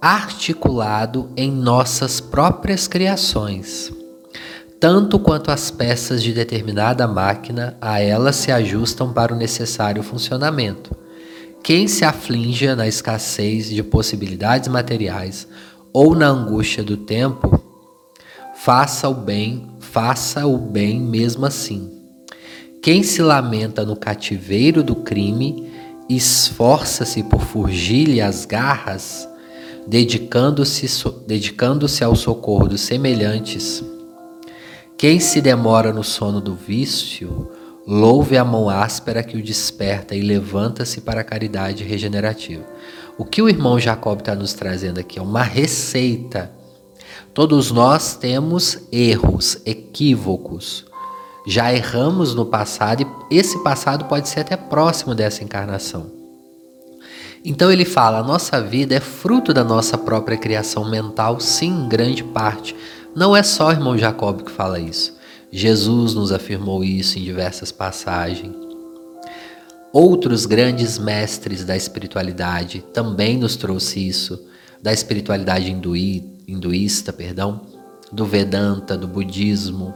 articulado 0.00 1.30
em 1.34 1.50
nossas 1.50 2.20
próprias 2.20 2.86
criações. 2.86 3.90
Tanto 4.78 5.18
quanto 5.18 5.50
as 5.50 5.70
peças 5.70 6.22
de 6.22 6.34
determinada 6.34 7.08
máquina 7.08 7.78
a 7.80 7.98
elas 7.98 8.36
se 8.36 8.52
ajustam 8.52 9.10
para 9.10 9.32
o 9.32 9.36
necessário 9.36 10.02
funcionamento. 10.02 10.94
Quem 11.66 11.88
se 11.88 12.04
aflinja 12.04 12.76
na 12.76 12.86
escassez 12.86 13.68
de 13.68 13.82
possibilidades 13.82 14.68
materiais 14.68 15.48
ou 15.92 16.14
na 16.14 16.28
angústia 16.28 16.80
do 16.84 16.96
tempo 16.96 17.60
faça 18.54 19.08
o 19.08 19.14
bem, 19.14 19.66
faça 19.80 20.46
o 20.46 20.56
bem 20.58 21.00
mesmo 21.00 21.44
assim. 21.44 21.90
Quem 22.80 23.02
se 23.02 23.20
lamenta 23.20 23.84
no 23.84 23.96
cativeiro 23.96 24.80
do 24.80 24.94
crime, 24.94 25.68
esforça-se 26.08 27.24
por 27.24 27.40
fugir-lhe 27.40 28.20
as 28.20 28.44
garras, 28.44 29.28
dedicando-se 29.88 30.86
dedicando 31.26 31.86
ao 32.04 32.14
socorro 32.14 32.68
dos 32.68 32.82
semelhantes. 32.82 33.82
Quem 34.96 35.18
se 35.18 35.40
demora 35.40 35.92
no 35.92 36.04
sono 36.04 36.40
do 36.40 36.54
vício, 36.54 37.50
louve 37.86 38.36
a 38.36 38.44
mão 38.44 38.68
áspera 38.68 39.22
que 39.22 39.36
o 39.36 39.42
desperta 39.42 40.14
e 40.14 40.20
levanta-se 40.20 41.00
para 41.00 41.20
a 41.20 41.24
caridade 41.24 41.84
regenerativa. 41.84 42.64
O 43.16 43.24
que 43.24 43.40
o 43.40 43.48
irmão 43.48 43.78
Jacob 43.78 44.18
está 44.18 44.34
nos 44.34 44.52
trazendo 44.52 44.98
aqui 44.98 45.18
é 45.18 45.22
uma 45.22 45.42
receita 45.42 46.56
Todos 47.36 47.70
nós 47.70 48.14
temos 48.14 48.78
erros, 48.90 49.58
equívocos, 49.66 50.86
Já 51.46 51.70
erramos 51.70 52.34
no 52.34 52.46
passado 52.46 53.06
e 53.30 53.36
esse 53.36 53.62
passado 53.62 54.06
pode 54.06 54.26
ser 54.26 54.40
até 54.40 54.56
próximo 54.56 55.14
dessa 55.14 55.44
encarnação. 55.44 56.10
Então 57.44 57.70
ele 57.70 57.84
fala: 57.84 58.20
a 58.20 58.22
nossa 58.22 58.60
vida 58.62 58.94
é 58.94 59.00
fruto 59.00 59.52
da 59.52 59.62
nossa 59.62 59.98
própria 59.98 60.38
criação 60.38 60.88
mental, 60.88 61.38
sim, 61.38 61.68
em 61.68 61.88
grande 61.88 62.24
parte. 62.24 62.74
Não 63.14 63.36
é 63.36 63.42
só 63.42 63.68
o 63.68 63.72
irmão 63.72 63.98
Jacob 63.98 64.40
que 64.42 64.50
fala 64.50 64.80
isso. 64.80 65.15
Jesus 65.56 66.12
nos 66.12 66.32
afirmou 66.32 66.84
isso 66.84 67.18
em 67.18 67.22
diversas 67.22 67.72
passagens. 67.72 68.54
Outros 69.90 70.44
grandes 70.44 70.98
mestres 70.98 71.64
da 71.64 71.74
espiritualidade 71.74 72.84
também 72.92 73.38
nos 73.38 73.56
trouxe 73.56 74.06
isso, 74.06 74.38
da 74.82 74.92
espiritualidade 74.92 75.70
hinduí, 75.70 76.42
hinduísta, 76.46 77.10
perdão, 77.10 77.62
do 78.12 78.26
Vedanta, 78.26 78.98
do 78.98 79.08
budismo. 79.08 79.94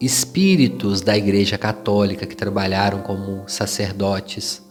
Espíritos 0.00 1.00
da 1.00 1.18
Igreja 1.18 1.58
Católica 1.58 2.24
que 2.24 2.36
trabalharam 2.36 3.00
como 3.00 3.42
sacerdotes 3.48 4.62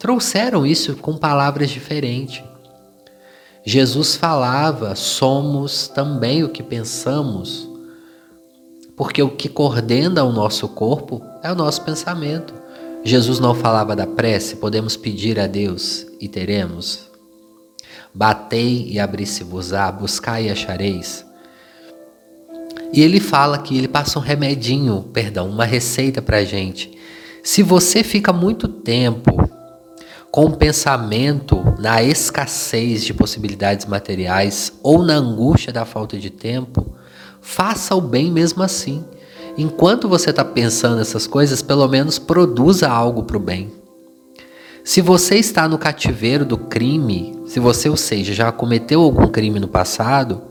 trouxeram 0.00 0.66
isso 0.66 0.96
com 0.96 1.16
palavras 1.16 1.70
diferentes. 1.70 2.42
Jesus 3.64 4.16
falava: 4.16 4.96
somos 4.96 5.86
também 5.86 6.42
o 6.42 6.48
que 6.48 6.64
pensamos, 6.64 7.75
porque 8.96 9.22
o 9.22 9.28
que 9.28 9.48
coordena 9.48 10.24
o 10.24 10.32
nosso 10.32 10.66
corpo 10.68 11.22
é 11.42 11.52
o 11.52 11.54
nosso 11.54 11.82
pensamento. 11.82 12.54
Jesus 13.04 13.38
não 13.38 13.54
falava 13.54 13.94
da 13.94 14.06
prece, 14.06 14.56
podemos 14.56 14.96
pedir 14.96 15.38
a 15.38 15.46
Deus 15.46 16.06
e 16.18 16.26
teremos. 16.26 17.08
Batei 18.12 18.88
e 18.88 18.98
abri-se-vos-á, 18.98 19.92
buscai 19.92 20.46
e 20.46 20.50
achareis. 20.50 21.24
E 22.92 23.02
ele 23.02 23.20
fala 23.20 23.58
que 23.58 23.76
ele 23.76 23.88
passa 23.88 24.18
um 24.18 24.22
remedinho, 24.22 25.02
perdão, 25.12 25.48
uma 25.50 25.64
receita 25.64 26.22
para 26.22 26.38
a 26.38 26.44
gente. 26.44 26.96
Se 27.42 27.62
você 27.62 28.02
fica 28.02 28.32
muito 28.32 28.66
tempo 28.66 29.48
com 30.30 30.46
o 30.46 30.56
pensamento 30.56 31.62
na 31.78 32.02
escassez 32.02 33.04
de 33.04 33.14
possibilidades 33.14 33.86
materiais 33.86 34.72
ou 34.82 35.04
na 35.04 35.14
angústia 35.14 35.72
da 35.72 35.84
falta 35.84 36.18
de 36.18 36.30
tempo, 36.30 36.96
faça 37.46 37.94
o 37.94 38.00
bem 38.00 38.30
mesmo 38.30 38.60
assim. 38.64 39.04
Enquanto 39.56 40.08
você 40.08 40.30
está 40.30 40.44
pensando 40.44 41.00
essas 41.00 41.28
coisas, 41.28 41.62
pelo 41.62 41.86
menos 41.86 42.18
produza 42.18 42.88
algo 42.88 43.22
para 43.22 43.36
o 43.36 43.40
bem. 43.40 43.72
Se 44.84 45.00
você 45.00 45.36
está 45.36 45.68
no 45.68 45.78
cativeiro 45.78 46.44
do 46.44 46.58
crime, 46.58 47.40
se 47.46 47.60
você, 47.60 47.88
ou 47.88 47.96
seja, 47.96 48.34
já 48.34 48.50
cometeu 48.50 49.00
algum 49.00 49.28
crime 49.28 49.60
no 49.60 49.68
passado, 49.68 50.42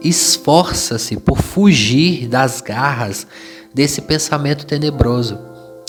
esforça-se 0.00 1.16
por 1.16 1.38
fugir 1.38 2.28
das 2.28 2.60
garras 2.60 3.26
desse 3.74 4.00
pensamento 4.00 4.64
tenebroso. 4.64 5.38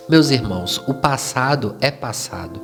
Meus 0.09 0.31
irmãos, 0.31 0.81
o 0.87 0.93
passado 0.95 1.75
é 1.79 1.91
passado. 1.91 2.59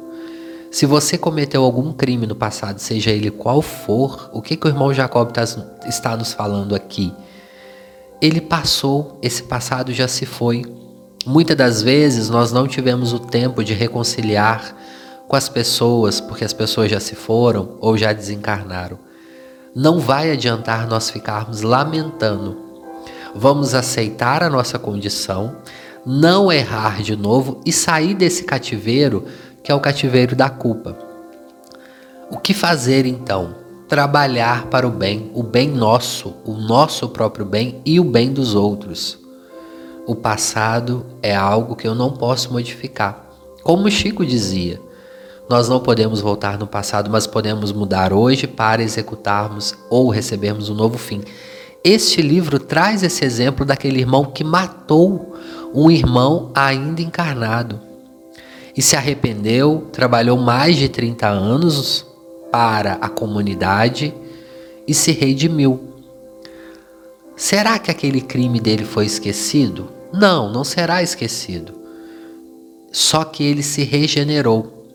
Se 0.72 0.88
você 0.88 1.16
cometeu 1.16 1.64
algum 1.64 1.94
crime 1.94 2.26
no 2.26 2.36
passado, 2.36 2.80
seja 2.80 3.12
ele 3.12 3.30
qual 3.30 3.62
for, 3.62 4.32
o 4.34 4.42
que, 4.42 4.58
que 4.58 4.66
o 4.66 4.70
irmão 4.70 4.92
Jacob 4.92 5.32
tá, 5.32 5.44
está 5.88 6.18
nos 6.18 6.34
falando 6.34 6.74
aqui? 6.74 7.14
Ele 8.24 8.40
passou, 8.40 9.20
esse 9.22 9.44
passado 9.44 9.92
já 9.92 10.08
se 10.08 10.26
foi. 10.26 10.64
Muitas 11.26 11.58
das 11.58 11.82
vezes 11.82 12.30
nós 12.30 12.54
não 12.54 12.70
tivemos 12.70 13.12
o 13.12 13.20
tempo 13.20 13.62
de 13.62 13.74
reconciliar 13.74 14.74
com 15.28 15.36
as 15.36 15.50
pessoas, 15.50 16.22
porque 16.22 16.46
as 16.46 16.54
pessoas 16.54 16.90
já 16.90 17.02
se 17.02 17.16
foram 17.16 17.76
ou 17.82 17.98
já 17.98 18.14
desencarnaram. 18.14 18.98
Não 19.76 20.00
vai 20.00 20.32
adiantar 20.32 20.88
nós 20.88 21.10
ficarmos 21.10 21.64
lamentando. 21.64 22.58
Vamos 23.36 23.74
aceitar 23.74 24.42
a 24.42 24.50
nossa 24.50 24.80
condição, 24.80 25.58
não 26.06 26.50
errar 26.50 27.02
de 27.02 27.18
novo 27.18 27.60
e 27.66 27.74
sair 27.74 28.14
desse 28.14 28.46
cativeiro 28.46 29.26
que 29.62 29.70
é 29.70 29.76
o 29.76 29.82
cativeiro 29.82 30.34
da 30.34 30.50
culpa. 30.50 30.98
O 32.32 32.38
que 32.38 32.54
fazer 32.54 33.06
então? 33.06 33.63
Trabalhar 33.94 34.66
para 34.72 34.88
o 34.88 34.90
bem, 34.90 35.30
o 35.36 35.44
bem 35.44 35.70
nosso, 35.70 36.34
o 36.44 36.54
nosso 36.54 37.08
próprio 37.10 37.46
bem 37.46 37.80
e 37.86 38.00
o 38.00 38.04
bem 38.04 38.34
dos 38.34 38.56
outros. 38.56 39.20
O 40.08 40.16
passado 40.16 41.06
é 41.22 41.36
algo 41.36 41.76
que 41.76 41.88
eu 41.88 41.94
não 41.94 42.10
posso 42.10 42.52
modificar. 42.52 43.30
Como 43.62 43.92
Chico 43.92 44.26
dizia, 44.26 44.82
nós 45.48 45.70
não 45.70 45.80
podemos 45.80 46.22
voltar 46.22 46.58
no 46.58 46.66
passado, 46.66 47.08
mas 47.12 47.28
podemos 47.28 47.72
mudar 47.72 48.14
hoje 48.14 48.48
para 48.48 48.82
executarmos 48.82 49.76
ou 49.92 50.10
recebermos 50.10 50.70
um 50.70 50.74
novo 50.74 50.98
fim. 50.98 51.22
Este 51.84 52.20
livro 52.20 52.58
traz 52.58 53.04
esse 53.04 53.24
exemplo 53.24 53.64
daquele 53.64 54.00
irmão 54.00 54.26
que 54.26 54.44
matou 54.44 55.36
um 55.72 55.92
irmão 55.92 56.50
ainda 56.56 57.00
encarnado 57.00 57.80
e 58.76 58.82
se 58.82 58.96
arrependeu, 58.96 59.88
trabalhou 59.92 60.40
mais 60.40 60.78
de 60.78 60.90
30 60.90 61.28
anos 61.28 62.12
para 62.54 63.00
a 63.02 63.10
comunidade 63.10 64.14
e 64.88 64.94
se 64.94 65.12
redimiu. 65.12 65.80
Será 67.36 67.80
que 67.80 67.90
aquele 67.90 68.22
crime 68.22 68.60
dele 68.60 68.86
foi 68.86 69.08
esquecido? 69.08 69.90
Não, 70.14 70.52
não 70.52 70.64
será 70.64 71.02
esquecido. 71.02 71.74
Só 72.92 73.24
que 73.24 73.44
ele 73.44 73.64
se 73.64 73.82
regenerou. 73.82 74.86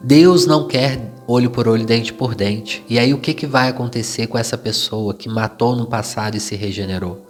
Deus 0.00 0.46
não 0.46 0.66
quer 0.66 1.12
olho 1.26 1.50
por 1.50 1.68
olho, 1.68 1.84
dente 1.84 2.14
por 2.14 2.34
dente. 2.34 2.82
E 2.88 2.98
aí 2.98 3.12
o 3.12 3.18
que, 3.18 3.34
que 3.34 3.46
vai 3.46 3.68
acontecer 3.68 4.26
com 4.26 4.38
essa 4.38 4.56
pessoa 4.56 5.12
que 5.12 5.28
matou 5.28 5.76
no 5.76 5.84
passado 5.84 6.34
e 6.34 6.40
se 6.40 6.56
regenerou? 6.56 7.26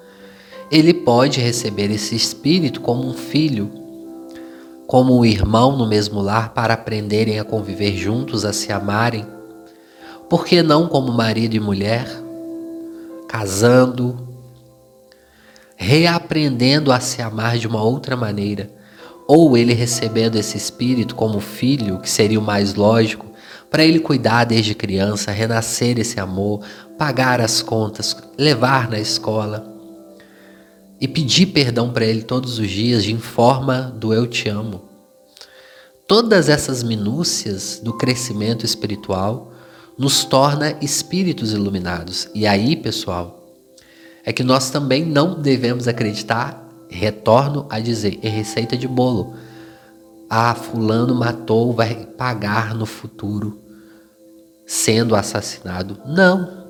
Ele 0.70 0.94
pode 0.94 1.40
receber 1.40 1.90
esse 1.90 2.14
espírito 2.14 2.80
como 2.80 3.04
um 3.04 3.14
filho 3.14 3.83
como 4.86 5.18
um 5.18 5.24
irmão 5.24 5.76
no 5.76 5.86
mesmo 5.86 6.20
lar 6.20 6.50
para 6.50 6.74
aprenderem 6.74 7.38
a 7.38 7.44
conviver 7.44 7.96
juntos, 7.96 8.44
a 8.44 8.52
se 8.52 8.72
amarem? 8.72 9.26
Por 10.28 10.44
que 10.44 10.62
não 10.62 10.86
como 10.88 11.12
marido 11.12 11.54
e 11.54 11.60
mulher, 11.60 12.06
casando, 13.28 14.28
reaprendendo 15.76 16.92
a 16.92 17.00
se 17.00 17.22
amar 17.22 17.58
de 17.58 17.66
uma 17.66 17.82
outra 17.82 18.16
maneira? 18.16 18.70
Ou 19.26 19.56
ele 19.56 19.72
recebendo 19.72 20.36
esse 20.36 20.56
espírito 20.56 21.14
como 21.14 21.40
filho, 21.40 21.98
que 21.98 22.10
seria 22.10 22.38
o 22.38 22.42
mais 22.42 22.74
lógico, 22.74 23.26
para 23.70 23.84
ele 23.84 23.98
cuidar 23.98 24.44
desde 24.44 24.74
criança, 24.74 25.30
renascer 25.30 25.98
esse 25.98 26.20
amor, 26.20 26.60
pagar 26.98 27.40
as 27.40 27.62
contas, 27.62 28.16
levar 28.38 28.88
na 28.88 29.00
escola 29.00 29.73
e 31.00 31.08
pedir 31.08 31.46
perdão 31.46 31.90
para 31.90 32.04
Ele 32.04 32.22
todos 32.22 32.58
os 32.58 32.70
dias 32.70 33.04
em 33.06 33.18
forma 33.18 33.82
do 33.96 34.12
eu 34.12 34.26
te 34.26 34.48
amo. 34.48 34.82
Todas 36.06 36.48
essas 36.48 36.82
minúcias 36.82 37.80
do 37.82 37.92
crescimento 37.94 38.64
espiritual 38.64 39.52
nos 39.96 40.24
torna 40.24 40.76
espíritos 40.82 41.52
iluminados. 41.52 42.28
E 42.34 42.46
aí, 42.46 42.76
pessoal, 42.76 43.42
é 44.24 44.32
que 44.32 44.42
nós 44.42 44.70
também 44.70 45.04
não 45.04 45.40
devemos 45.40 45.88
acreditar, 45.88 46.68
retorno 46.88 47.66
a 47.70 47.80
dizer, 47.80 48.18
é 48.22 48.28
receita 48.28 48.76
de 48.76 48.88
bolo. 48.88 49.34
Ah, 50.28 50.54
fulano 50.54 51.14
matou, 51.14 51.72
vai 51.72 52.06
pagar 52.06 52.74
no 52.74 52.86
futuro 52.86 53.58
sendo 54.66 55.14
assassinado. 55.14 55.98
Não, 56.06 56.63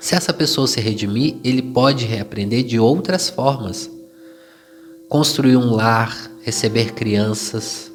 se 0.00 0.14
essa 0.14 0.32
pessoa 0.32 0.66
se 0.66 0.80
redimir, 0.80 1.36
ele 1.42 1.62
pode 1.62 2.04
reaprender 2.04 2.64
de 2.64 2.78
outras 2.78 3.28
formas. 3.28 3.90
Construir 5.08 5.56
um 5.56 5.74
lar, 5.74 6.30
receber 6.42 6.92
crianças, 6.92 7.90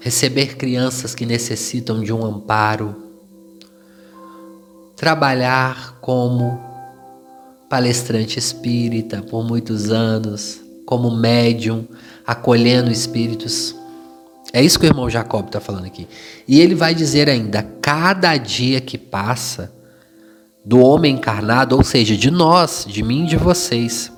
receber 0.00 0.56
crianças 0.56 1.14
que 1.14 1.24
necessitam 1.24 2.02
de 2.02 2.12
um 2.12 2.24
amparo, 2.24 2.96
trabalhar 4.96 5.98
como 6.00 6.60
palestrante 7.68 8.38
espírita 8.38 9.22
por 9.22 9.44
muitos 9.44 9.90
anos, 9.90 10.60
como 10.84 11.10
médium, 11.10 11.86
acolhendo 12.26 12.90
espíritos 12.90 13.74
é 14.52 14.62
isso 14.62 14.78
que 14.78 14.86
o 14.86 14.88
irmão 14.88 15.08
Jacob 15.08 15.46
está 15.46 15.60
falando 15.60 15.86
aqui. 15.86 16.08
E 16.46 16.60
ele 16.60 16.74
vai 16.74 16.94
dizer 16.94 17.28
ainda: 17.28 17.62
cada 17.80 18.36
dia 18.36 18.80
que 18.80 18.98
passa 18.98 19.72
do 20.64 20.80
homem 20.80 21.14
encarnado, 21.14 21.76
ou 21.76 21.84
seja, 21.84 22.16
de 22.16 22.30
nós, 22.30 22.84
de 22.88 23.02
mim 23.02 23.24
e 23.24 23.28
de 23.28 23.36
vocês, 23.36 24.12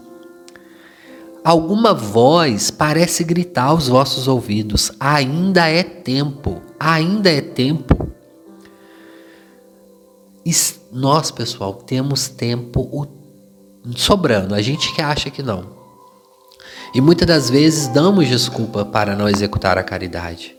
alguma 1.45 1.93
voz 1.93 2.71
parece 2.71 3.25
gritar 3.25 3.65
aos 3.65 3.89
vossos 3.89 4.27
ouvidos: 4.27 4.93
ainda 4.99 5.69
é 5.69 5.83
tempo, 5.83 6.63
ainda 6.81 7.31
é 7.31 7.41
tempo. 7.41 8.11
Nós, 10.91 11.31
pessoal, 11.31 11.73
temos 11.73 12.29
tempo 12.29 13.09
sobrando. 13.97 14.55
A 14.55 14.61
gente 14.61 14.95
que 14.95 15.01
acha 15.01 15.31
que 15.31 15.43
não. 15.43 15.82
E 16.95 17.01
muitas 17.01 17.27
das 17.27 17.49
vezes 17.49 17.89
damos 17.89 18.29
desculpa 18.29 18.85
para 18.85 19.17
não 19.17 19.29
executar 19.29 19.79
a 19.79 19.83
caridade. 19.83 20.55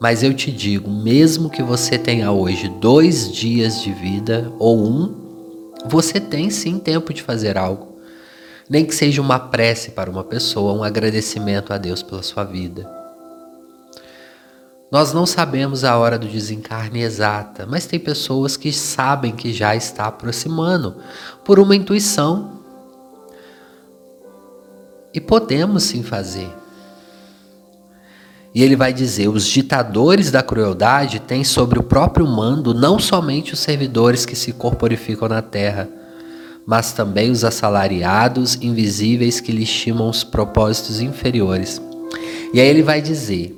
Mas 0.00 0.22
eu 0.22 0.34
te 0.34 0.50
digo, 0.50 0.90
mesmo 0.90 1.48
que 1.48 1.62
você 1.62 1.96
tenha 1.96 2.32
hoje 2.32 2.68
dois 2.68 3.30
dias 3.30 3.80
de 3.80 3.92
vida 3.92 4.50
ou 4.58 4.84
um, 4.84 5.74
você 5.86 6.18
tem 6.18 6.50
sim 6.50 6.78
tempo 6.78 7.14
de 7.14 7.22
fazer 7.22 7.56
algo. 7.56 7.96
Nem 8.68 8.84
que 8.84 8.94
seja 8.94 9.20
uma 9.20 9.38
prece 9.38 9.90
para 9.90 10.10
uma 10.10 10.24
pessoa, 10.24 10.72
um 10.72 10.82
agradecimento 10.82 11.72
a 11.72 11.78
Deus 11.78 12.02
pela 12.02 12.22
sua 12.22 12.44
vida. 12.44 12.90
Nós 14.90 15.12
não 15.12 15.26
sabemos 15.26 15.84
a 15.84 15.96
hora 15.96 16.18
do 16.18 16.26
desencarne 16.26 17.02
exata, 17.02 17.64
mas 17.64 17.86
tem 17.86 18.00
pessoas 18.00 18.56
que 18.56 18.72
sabem 18.72 19.30
que 19.30 19.52
já 19.52 19.76
está 19.76 20.06
aproximando 20.06 20.96
por 21.44 21.60
uma 21.60 21.76
intuição. 21.76 22.59
E 25.12 25.20
podemos 25.20 25.82
sim 25.82 26.02
fazer. 26.02 26.48
E 28.54 28.62
ele 28.62 28.76
vai 28.76 28.92
dizer: 28.92 29.28
os 29.28 29.46
ditadores 29.46 30.30
da 30.30 30.42
crueldade 30.42 31.20
têm 31.20 31.44
sobre 31.44 31.78
o 31.78 31.82
próprio 31.82 32.26
mando 32.26 32.74
não 32.74 32.98
somente 32.98 33.54
os 33.54 33.60
servidores 33.60 34.26
que 34.26 34.36
se 34.36 34.52
corporificam 34.52 35.28
na 35.28 35.42
terra, 35.42 35.88
mas 36.66 36.92
também 36.92 37.30
os 37.30 37.44
assalariados 37.44 38.56
invisíveis 38.60 39.40
que 39.40 39.52
lhe 39.52 39.62
estimam 39.62 40.08
os 40.08 40.24
propósitos 40.24 41.00
inferiores. 41.00 41.80
E 42.52 42.60
aí 42.60 42.66
ele 42.66 42.82
vai 42.82 43.00
dizer: 43.00 43.56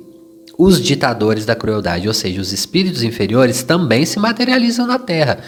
os 0.57 0.79
ditadores 0.79 1.45
da 1.45 1.55
crueldade, 1.55 2.07
ou 2.07 2.13
seja, 2.13 2.39
os 2.39 2.53
espíritos 2.53 3.01
inferiores, 3.01 3.63
também 3.63 4.05
se 4.05 4.19
materializam 4.19 4.85
na 4.85 4.99
Terra. 4.99 5.39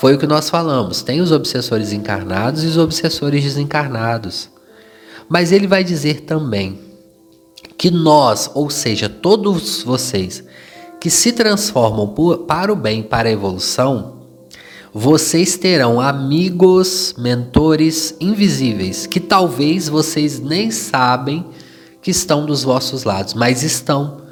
Foi 0.00 0.14
o 0.14 0.18
que 0.18 0.26
nós 0.26 0.48
falamos: 0.48 1.02
tem 1.02 1.20
os 1.20 1.30
obsessores 1.30 1.92
encarnados 1.92 2.64
e 2.64 2.66
os 2.66 2.78
obsessores 2.78 3.44
desencarnados. 3.44 4.53
Mas 5.28 5.52
ele 5.52 5.66
vai 5.66 5.82
dizer 5.82 6.22
também 6.22 6.78
que 7.76 7.90
nós, 7.90 8.50
ou 8.54 8.70
seja, 8.70 9.08
todos 9.08 9.82
vocês 9.82 10.44
que 11.00 11.10
se 11.10 11.32
transformam 11.32 12.14
para 12.46 12.72
o 12.72 12.76
bem, 12.76 13.02
para 13.02 13.28
a 13.28 13.32
evolução, 13.32 14.14
vocês 14.92 15.56
terão 15.56 16.00
amigos, 16.00 17.14
mentores 17.18 18.14
invisíveis 18.20 19.06
que 19.06 19.18
talvez 19.18 19.88
vocês 19.88 20.38
nem 20.38 20.70
sabem 20.70 21.44
que 22.00 22.10
estão 22.10 22.46
dos 22.46 22.62
vossos 22.62 23.02
lados, 23.02 23.34
mas 23.34 23.62
estão 23.62 24.22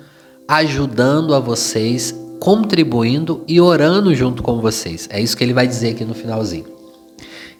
ajudando 0.46 1.34
a 1.34 1.40
vocês, 1.40 2.14
contribuindo 2.38 3.42
e 3.48 3.60
orando 3.60 4.14
junto 4.14 4.42
com 4.42 4.60
vocês. 4.60 5.08
É 5.10 5.20
isso 5.20 5.36
que 5.36 5.42
ele 5.42 5.54
vai 5.54 5.66
dizer 5.66 5.90
aqui 5.90 6.04
no 6.04 6.14
finalzinho. 6.14 6.66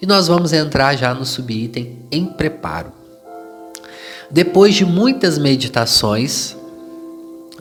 E 0.00 0.06
nós 0.06 0.28
vamos 0.28 0.52
entrar 0.52 0.96
já 0.96 1.14
no 1.14 1.24
subitem 1.24 1.98
em 2.10 2.26
preparo. 2.26 3.01
Depois 4.32 4.74
de 4.74 4.84
muitas 4.84 5.36
meditações, 5.36 6.56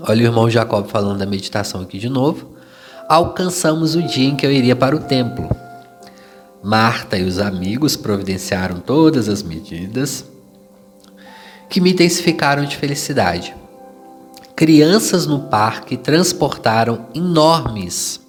olha 0.02 0.24
o 0.24 0.28
irmão 0.28 0.50
Jacob 0.50 0.88
falando 0.88 1.20
da 1.20 1.26
meditação 1.26 1.82
aqui 1.82 2.00
de 2.00 2.08
novo 2.08 2.52
alcançamos 3.10 3.94
o 3.94 4.02
dia 4.02 4.30
em 4.30 4.38
que 4.38 4.46
eu 4.46 4.52
iria 4.52 4.74
para 4.74 4.96
o 4.96 5.00
templo. 5.00 5.50
Marta 6.64 7.18
e 7.18 7.24
os 7.26 7.40
amigos 7.40 7.98
providenciaram 7.98 8.80
todas 8.80 9.28
as 9.28 9.44
medidas 9.44 10.24
que 11.70 11.82
me 11.82 11.92
intensificaram 11.92 12.64
de 12.64 12.78
felicidade. 12.78 13.54
Crianças 14.56 15.26
no 15.26 15.40
parque 15.40 15.98
transportaram 15.98 17.08
enormes 17.14 18.22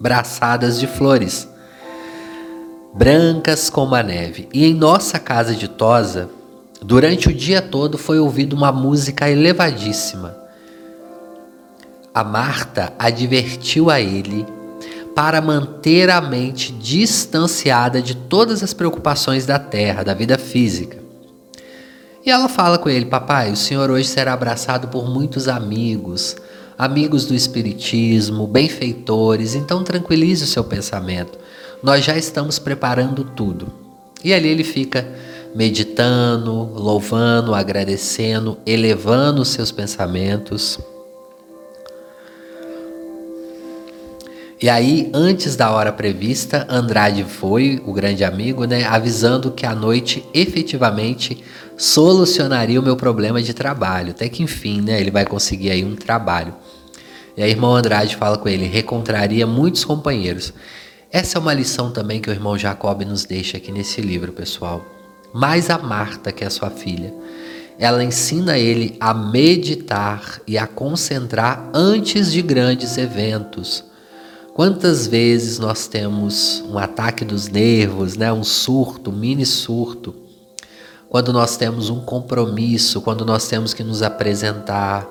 braçadas 0.00 0.80
de 0.80 0.86
flores, 0.86 1.46
brancas 2.94 3.68
como 3.68 3.94
a 3.94 4.02
neve, 4.02 4.48
e 4.50 4.64
em 4.64 4.72
nossa 4.72 5.18
casa 5.18 5.54
de 5.54 5.68
Tosa, 5.68 6.30
durante 6.82 7.28
o 7.28 7.34
dia 7.34 7.62
todo 7.62 7.96
foi 7.96 8.18
ouvida 8.18 8.54
uma 8.54 8.72
música 8.72 9.28
elevadíssima 9.28 10.40
a 12.12 12.24
Marta 12.24 12.92
advertiu 12.98 13.88
a 13.88 14.00
ele 14.00 14.44
para 15.14 15.40
manter 15.40 16.10
a 16.10 16.20
mente 16.20 16.72
distanciada 16.72 18.02
de 18.02 18.16
todas 18.16 18.62
as 18.62 18.74
preocupações 18.74 19.46
da 19.46 19.58
terra, 19.58 20.02
da 20.02 20.12
vida 20.12 20.36
física. 20.36 20.98
E 22.24 22.30
ela 22.30 22.48
fala 22.48 22.78
com 22.78 22.88
ele: 22.88 23.06
Papai, 23.06 23.52
o 23.52 23.56
senhor 23.56 23.90
hoje 23.90 24.08
será 24.08 24.32
abraçado 24.32 24.88
por 24.88 25.08
muitos 25.08 25.46
amigos, 25.46 26.36
amigos 26.76 27.26
do 27.26 27.34
Espiritismo, 27.34 28.46
benfeitores, 28.46 29.54
então 29.54 29.84
tranquilize 29.84 30.42
o 30.42 30.48
seu 30.48 30.64
pensamento. 30.64 31.38
Nós 31.82 32.04
já 32.04 32.16
estamos 32.16 32.58
preparando 32.58 33.24
tudo. 33.24 33.72
E 34.22 34.34
ali 34.34 34.48
ele 34.48 34.64
fica 34.64 35.08
meditando, 35.54 36.52
louvando, 36.74 37.54
agradecendo, 37.54 38.58
elevando 38.64 39.42
os 39.42 39.48
seus 39.48 39.72
pensamentos. 39.72 40.78
E 44.62 44.68
aí, 44.68 45.10
antes 45.14 45.56
da 45.56 45.70
hora 45.70 45.90
prevista, 45.90 46.66
Andrade 46.68 47.24
foi, 47.24 47.82
o 47.86 47.94
grande 47.94 48.22
amigo, 48.22 48.64
né, 48.64 48.84
avisando 48.84 49.50
que 49.50 49.64
a 49.64 49.74
noite 49.74 50.22
efetivamente 50.34 51.42
solucionaria 51.78 52.78
o 52.78 52.82
meu 52.82 52.94
problema 52.94 53.40
de 53.40 53.54
trabalho. 53.54 54.10
Até 54.10 54.28
que 54.28 54.42
enfim, 54.42 54.82
né, 54.82 55.00
ele 55.00 55.10
vai 55.10 55.24
conseguir 55.24 55.70
aí 55.70 55.82
um 55.82 55.96
trabalho. 55.96 56.54
E 57.38 57.42
aí, 57.42 57.50
irmão 57.50 57.74
Andrade 57.74 58.16
fala 58.16 58.36
com 58.36 58.50
ele, 58.50 58.66
recontraria 58.66 59.46
muitos 59.46 59.82
companheiros. 59.82 60.52
Essa 61.10 61.38
é 61.38 61.40
uma 61.40 61.54
lição 61.54 61.90
também 61.90 62.20
que 62.20 62.28
o 62.28 62.32
irmão 62.32 62.58
Jacob 62.58 63.02
nos 63.02 63.24
deixa 63.24 63.56
aqui 63.56 63.72
nesse 63.72 64.02
livro, 64.02 64.30
pessoal. 64.30 64.99
Mais 65.32 65.70
a 65.70 65.78
Marta, 65.78 66.32
que 66.32 66.44
é 66.44 66.50
sua 66.50 66.70
filha. 66.70 67.14
Ela 67.78 68.04
ensina 68.04 68.58
ele 68.58 68.96
a 69.00 69.14
meditar 69.14 70.40
e 70.46 70.58
a 70.58 70.66
concentrar 70.66 71.70
antes 71.72 72.30
de 72.30 72.42
grandes 72.42 72.98
eventos 72.98 73.90
Quantas 74.60 75.06
vezes 75.06 75.58
nós 75.58 75.86
temos 75.86 76.62
um 76.68 76.76
ataque 76.76 77.24
dos 77.24 77.48
nervos, 77.48 78.16
né? 78.16 78.32
um 78.32 78.44
surto, 78.44 79.10
um 79.10 79.16
mini 79.16 79.46
surto, 79.46 80.14
quando 81.08 81.32
nós 81.32 81.56
temos 81.56 81.88
um 81.88 82.00
compromisso, 82.00 83.00
quando 83.00 83.24
nós 83.24 83.48
temos 83.48 83.72
que 83.72 83.82
nos 83.82 84.02
apresentar, 84.02 85.08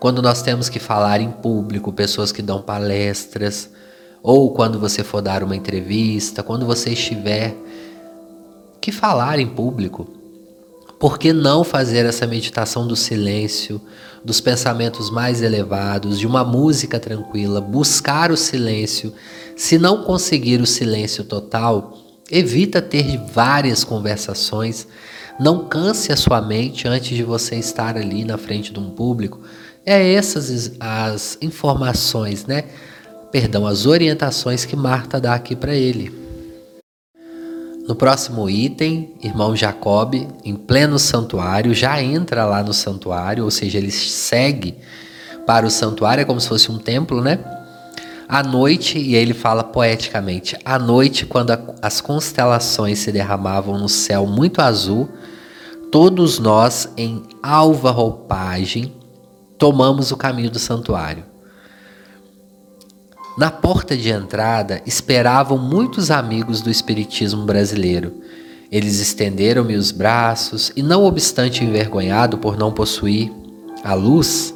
quando 0.00 0.22
nós 0.22 0.40
temos 0.40 0.68
que 0.68 0.78
falar 0.78 1.20
em 1.20 1.30
público, 1.30 1.92
pessoas 1.92 2.32
que 2.32 2.40
dão 2.40 2.62
palestras, 2.62 3.68
ou 4.22 4.54
quando 4.54 4.78
você 4.78 5.04
for 5.04 5.20
dar 5.20 5.42
uma 5.42 5.54
entrevista, 5.54 6.42
quando 6.42 6.64
você 6.64 6.94
estiver 6.94 7.54
que 8.86 8.92
falar 8.92 9.40
em 9.40 9.48
público. 9.48 10.06
Por 10.96 11.18
que 11.18 11.32
não 11.32 11.64
fazer 11.64 12.06
essa 12.06 12.24
meditação 12.24 12.86
do 12.86 12.94
silêncio, 12.94 13.80
dos 14.24 14.40
pensamentos 14.40 15.10
mais 15.10 15.42
elevados, 15.42 16.20
de 16.20 16.24
uma 16.24 16.44
música 16.44 17.00
tranquila, 17.00 17.60
buscar 17.60 18.30
o 18.30 18.36
silêncio? 18.36 19.12
Se 19.56 19.76
não 19.76 20.04
conseguir 20.04 20.60
o 20.60 20.66
silêncio 20.66 21.24
total, 21.24 21.98
evita 22.30 22.80
ter 22.80 23.18
várias 23.34 23.82
conversações. 23.82 24.86
Não 25.36 25.66
canse 25.66 26.12
a 26.12 26.16
sua 26.16 26.40
mente 26.40 26.86
antes 26.86 27.16
de 27.16 27.24
você 27.24 27.56
estar 27.56 27.96
ali 27.96 28.24
na 28.24 28.38
frente 28.38 28.72
de 28.72 28.78
um 28.78 28.90
público. 28.90 29.40
É 29.84 30.12
essas 30.12 30.76
as 30.78 31.36
informações, 31.42 32.46
né? 32.46 32.66
Perdão, 33.32 33.66
as 33.66 33.84
orientações 33.84 34.64
que 34.64 34.76
Marta 34.76 35.20
dá 35.20 35.34
aqui 35.34 35.56
para 35.56 35.74
ele. 35.74 36.25
No 37.86 37.94
próximo 37.94 38.50
item, 38.50 39.14
irmão 39.22 39.54
Jacob, 39.54 40.14
em 40.44 40.56
pleno 40.56 40.98
santuário, 40.98 41.72
já 41.72 42.02
entra 42.02 42.44
lá 42.44 42.60
no 42.60 42.74
santuário, 42.74 43.44
ou 43.44 43.50
seja, 43.50 43.78
ele 43.78 43.92
segue 43.92 44.76
para 45.46 45.64
o 45.64 45.70
santuário, 45.70 46.22
é 46.22 46.24
como 46.24 46.40
se 46.40 46.48
fosse 46.48 46.70
um 46.70 46.78
templo, 46.78 47.20
né? 47.20 47.38
À 48.28 48.42
noite, 48.42 48.98
e 48.98 49.14
aí 49.14 49.22
ele 49.22 49.34
fala 49.34 49.62
poeticamente: 49.62 50.56
à 50.64 50.80
noite, 50.80 51.24
quando 51.24 51.52
a, 51.52 51.60
as 51.80 52.00
constelações 52.00 52.98
se 52.98 53.12
derramavam 53.12 53.78
no 53.78 53.88
céu 53.88 54.26
muito 54.26 54.60
azul, 54.60 55.08
todos 55.92 56.40
nós, 56.40 56.88
em 56.96 57.22
alva 57.40 57.92
roupagem, 57.92 58.92
tomamos 59.56 60.10
o 60.10 60.16
caminho 60.16 60.50
do 60.50 60.58
santuário. 60.58 61.35
Na 63.36 63.50
porta 63.50 63.94
de 63.94 64.08
entrada 64.08 64.80
esperavam 64.86 65.58
muitos 65.58 66.10
amigos 66.10 66.62
do 66.62 66.70
Espiritismo 66.70 67.44
brasileiro. 67.44 68.14
Eles 68.72 68.98
estenderam-me 68.98 69.76
os 69.76 69.90
braços 69.90 70.72
e, 70.74 70.82
não 70.82 71.04
obstante 71.04 71.62
envergonhado 71.62 72.38
por 72.38 72.56
não 72.56 72.72
possuir 72.72 73.30
a 73.84 73.92
luz, 73.92 74.54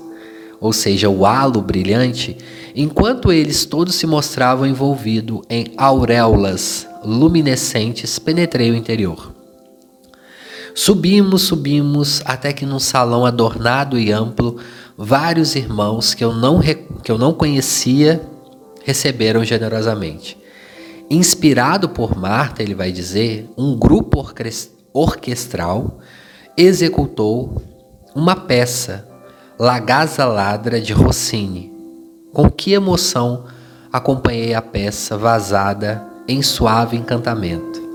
ou 0.58 0.72
seja, 0.72 1.10
o 1.10 1.26
halo 1.26 1.60
brilhante, 1.60 2.38
enquanto 2.74 3.30
eles 3.30 3.66
todos 3.66 3.96
se 3.96 4.06
mostravam 4.06 4.66
envolvidos 4.66 5.42
em 5.50 5.74
auréolas 5.76 6.86
luminescentes, 7.04 8.18
penetrei 8.18 8.70
o 8.70 8.74
interior. 8.74 9.30
Subimos, 10.74 11.42
subimos, 11.42 12.22
até 12.24 12.50
que 12.50 12.64
num 12.64 12.78
salão 12.78 13.26
adornado 13.26 13.98
e 13.98 14.10
amplo, 14.10 14.56
vários 14.96 15.54
irmãos 15.54 16.14
que 16.14 16.24
eu 16.24 16.32
não, 16.32 16.60
que 17.02 17.12
eu 17.12 17.18
não 17.18 17.34
conhecia 17.34 18.29
receberam 18.90 19.44
generosamente. 19.44 20.36
Inspirado 21.08 21.88
por 21.88 22.16
Marta, 22.16 22.60
ele 22.60 22.74
vai 22.74 22.90
dizer, 22.90 23.48
um 23.56 23.78
grupo 23.78 24.24
orquestral 24.92 26.00
executou 26.56 27.62
uma 28.14 28.34
peça, 28.34 29.08
La 29.56 29.80
Ladra 30.26 30.80
de 30.80 30.92
Rossini. 30.92 31.72
Com 32.32 32.50
que 32.50 32.72
emoção 32.72 33.44
acompanhei 33.92 34.54
a 34.54 34.62
peça 34.62 35.16
vazada 35.16 36.04
em 36.26 36.42
suave 36.42 36.96
encantamento. 36.96 37.89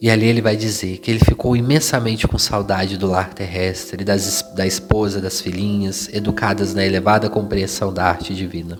E 0.00 0.08
ali 0.08 0.26
ele 0.26 0.40
vai 0.40 0.56
dizer 0.56 0.98
que 0.98 1.10
ele 1.10 1.18
ficou 1.18 1.56
imensamente 1.56 2.28
com 2.28 2.38
saudade 2.38 2.96
do 2.96 3.08
lar 3.08 3.34
terrestre, 3.34 4.04
das, 4.04 4.44
da 4.54 4.64
esposa, 4.64 5.20
das 5.20 5.40
filhinhas, 5.40 6.08
educadas 6.12 6.72
na 6.72 6.84
elevada 6.84 7.28
compreensão 7.28 7.92
da 7.92 8.04
arte 8.04 8.32
divina. 8.32 8.78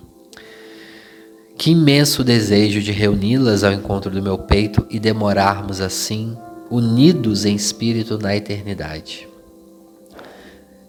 Que 1.57 1.71
imenso 1.71 2.23
desejo 2.23 2.79
de 2.79 2.93
reuni-las 2.93 3.65
ao 3.65 3.73
encontro 3.73 4.09
do 4.09 4.21
meu 4.21 4.37
peito 4.37 4.87
e 4.89 4.97
demorarmos 4.97 5.81
assim, 5.81 6.37
unidos 6.71 7.43
em 7.43 7.53
espírito 7.53 8.17
na 8.17 8.33
eternidade. 8.33 9.27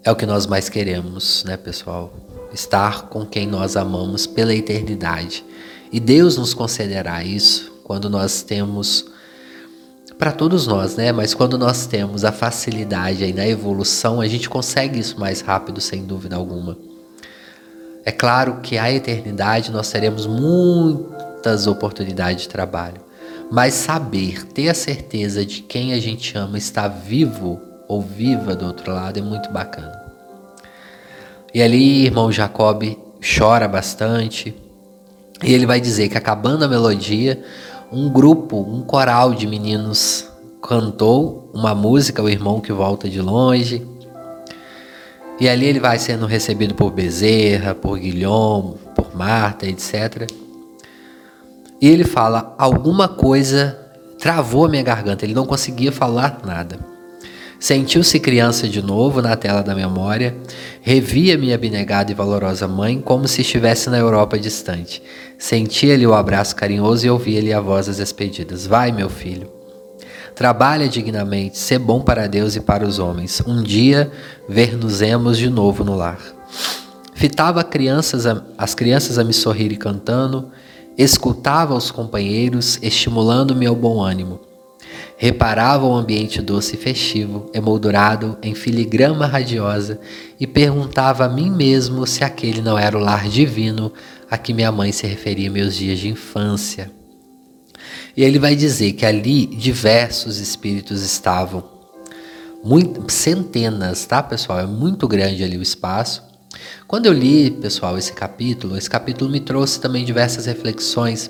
É 0.01 0.09
o 0.09 0.15
que 0.15 0.25
nós 0.25 0.47
mais 0.47 0.69
queremos, 0.69 1.43
né, 1.43 1.57
pessoal? 1.57 2.13
Estar 2.53 3.09
com 3.09 3.25
quem 3.25 3.45
nós 3.45 3.75
amamos 3.75 4.25
pela 4.25 4.55
eternidade. 4.55 5.43
E 5.91 5.99
Deus 5.99 6.37
nos 6.37 6.53
concederá 6.53 7.21
isso 7.21 7.69
quando 7.83 8.09
nós 8.09 8.41
temos 8.41 9.10
para 10.21 10.31
todos 10.31 10.67
nós, 10.67 10.95
né? 10.95 11.11
Mas 11.11 11.33
quando 11.33 11.57
nós 11.57 11.87
temos 11.87 12.23
a 12.23 12.31
facilidade 12.31 13.23
aí 13.23 13.33
na 13.33 13.47
evolução, 13.47 14.21
a 14.21 14.27
gente 14.27 14.47
consegue 14.47 14.99
isso 14.99 15.19
mais 15.19 15.41
rápido, 15.41 15.81
sem 15.81 16.03
dúvida 16.03 16.35
alguma. 16.35 16.77
É 18.05 18.11
claro 18.11 18.59
que 18.61 18.77
a 18.77 18.91
eternidade 18.93 19.71
nós 19.71 19.89
teremos 19.89 20.27
muitas 20.27 21.65
oportunidades 21.65 22.43
de 22.43 22.49
trabalho, 22.49 23.01
mas 23.51 23.73
saber, 23.73 24.45
ter 24.45 24.69
a 24.69 24.75
certeza 24.75 25.43
de 25.43 25.63
quem 25.63 25.91
a 25.91 25.99
gente 25.99 26.37
ama 26.37 26.55
está 26.55 26.87
vivo 26.87 27.59
ou 27.87 27.99
viva 27.99 28.55
do 28.55 28.67
outro 28.67 28.93
lado 28.93 29.17
é 29.17 29.23
muito 29.23 29.49
bacana. 29.49 29.99
E 31.51 31.63
ali, 31.63 32.05
irmão 32.05 32.31
Jacob 32.31 32.95
chora 33.19 33.67
bastante, 33.67 34.53
e 35.43 35.51
ele 35.51 35.65
vai 35.65 35.81
dizer 35.81 36.09
que 36.09 36.17
acabando 36.17 36.63
a 36.63 36.67
melodia, 36.67 37.43
um 37.91 38.09
grupo, 38.09 38.57
um 38.61 38.81
coral 38.81 39.33
de 39.33 39.45
meninos 39.45 40.27
cantou 40.61 41.49
uma 41.53 41.75
música, 41.75 42.23
o 42.23 42.29
irmão 42.29 42.61
que 42.61 42.71
volta 42.71 43.09
de 43.09 43.19
longe. 43.19 43.85
E 45.39 45.49
ali 45.49 45.65
ele 45.65 45.79
vai 45.79 45.99
sendo 45.99 46.25
recebido 46.25 46.73
por 46.73 46.91
Bezerra, 46.91 47.75
por 47.75 47.99
Guilhom, 47.99 48.75
por 48.95 49.15
Marta, 49.15 49.65
etc. 49.65 50.31
E 51.81 51.89
ele 51.89 52.03
fala: 52.03 52.55
alguma 52.57 53.09
coisa 53.09 53.77
travou 54.17 54.65
a 54.65 54.69
minha 54.69 54.83
garganta, 54.83 55.25
ele 55.25 55.33
não 55.33 55.45
conseguia 55.45 55.91
falar 55.91 56.39
nada. 56.45 56.79
Sentiu-se 57.61 58.19
criança 58.19 58.67
de 58.67 58.81
novo 58.81 59.21
na 59.21 59.35
tela 59.35 59.61
da 59.61 59.75
memória, 59.75 60.35
revia 60.81 61.37
minha 61.37 61.53
abnegada 61.53 62.11
e 62.11 62.15
valorosa 62.15 62.67
mãe 62.67 62.99
como 62.99 63.27
se 63.27 63.41
estivesse 63.41 63.87
na 63.87 63.99
Europa 63.99 64.39
distante. 64.39 64.99
Sentia-lhe 65.37 66.07
o 66.07 66.15
abraço 66.15 66.55
carinhoso 66.55 67.05
e 67.05 67.09
ouvia-lhe 67.11 67.53
a 67.53 67.61
voz 67.61 67.85
das 67.85 67.97
despedidas. 67.97 68.65
Vai, 68.65 68.91
meu 68.91 69.11
filho. 69.11 69.47
Trabalha 70.33 70.89
dignamente, 70.89 71.59
sê 71.59 71.77
bom 71.77 72.01
para 72.01 72.25
Deus 72.25 72.55
e 72.55 72.61
para 72.61 72.83
os 72.83 72.97
homens. 72.97 73.43
Um 73.45 73.61
dia 73.61 74.11
ver-nos-emos 74.49 75.37
de 75.37 75.47
novo 75.47 75.83
no 75.83 75.95
lar. 75.95 76.17
Fitava 77.13 77.63
crianças 77.63 78.25
a, 78.25 78.43
as 78.57 78.73
crianças 78.73 79.19
a 79.19 79.23
me 79.23 79.33
sorrir 79.33 79.71
e 79.71 79.77
cantando, 79.77 80.49
escutava 80.97 81.75
os 81.75 81.91
companheiros, 81.91 82.79
estimulando-me 82.81 83.67
ao 83.67 83.75
bom 83.75 84.01
ânimo. 84.01 84.50
Reparava 85.21 85.85
o 85.85 85.93
ambiente 85.93 86.41
doce 86.41 86.73
e 86.73 86.79
festivo, 86.79 87.47
emoldurado 87.53 88.39
em 88.41 88.55
filigrama 88.55 89.27
radiosa, 89.27 89.99
e 90.39 90.47
perguntava 90.47 91.25
a 91.25 91.29
mim 91.29 91.51
mesmo 91.51 92.07
se 92.07 92.23
aquele 92.23 92.59
não 92.59 92.75
era 92.75 92.97
o 92.97 92.99
lar 92.99 93.29
divino 93.29 93.93
a 94.31 94.35
que 94.35 94.51
minha 94.51 94.71
mãe 94.71 94.91
se 94.91 95.05
referia 95.05 95.51
meus 95.51 95.75
dias 95.75 95.99
de 95.99 96.09
infância. 96.09 96.91
E 98.17 98.23
ele 98.23 98.39
vai 98.39 98.55
dizer 98.55 98.93
que 98.93 99.05
ali 99.05 99.45
diversos 99.45 100.39
espíritos 100.39 101.03
estavam, 101.03 101.65
muito, 102.63 103.07
centenas, 103.11 104.03
tá 104.07 104.23
pessoal? 104.23 104.61
É 104.61 104.65
muito 104.65 105.07
grande 105.07 105.43
ali 105.43 105.55
o 105.55 105.61
espaço. 105.61 106.23
Quando 106.87 107.05
eu 107.05 107.13
li, 107.13 107.51
pessoal, 107.51 107.95
esse 107.95 108.11
capítulo, 108.11 108.75
esse 108.75 108.89
capítulo 108.89 109.29
me 109.29 109.39
trouxe 109.39 109.79
também 109.79 110.03
diversas 110.03 110.47
reflexões. 110.47 111.29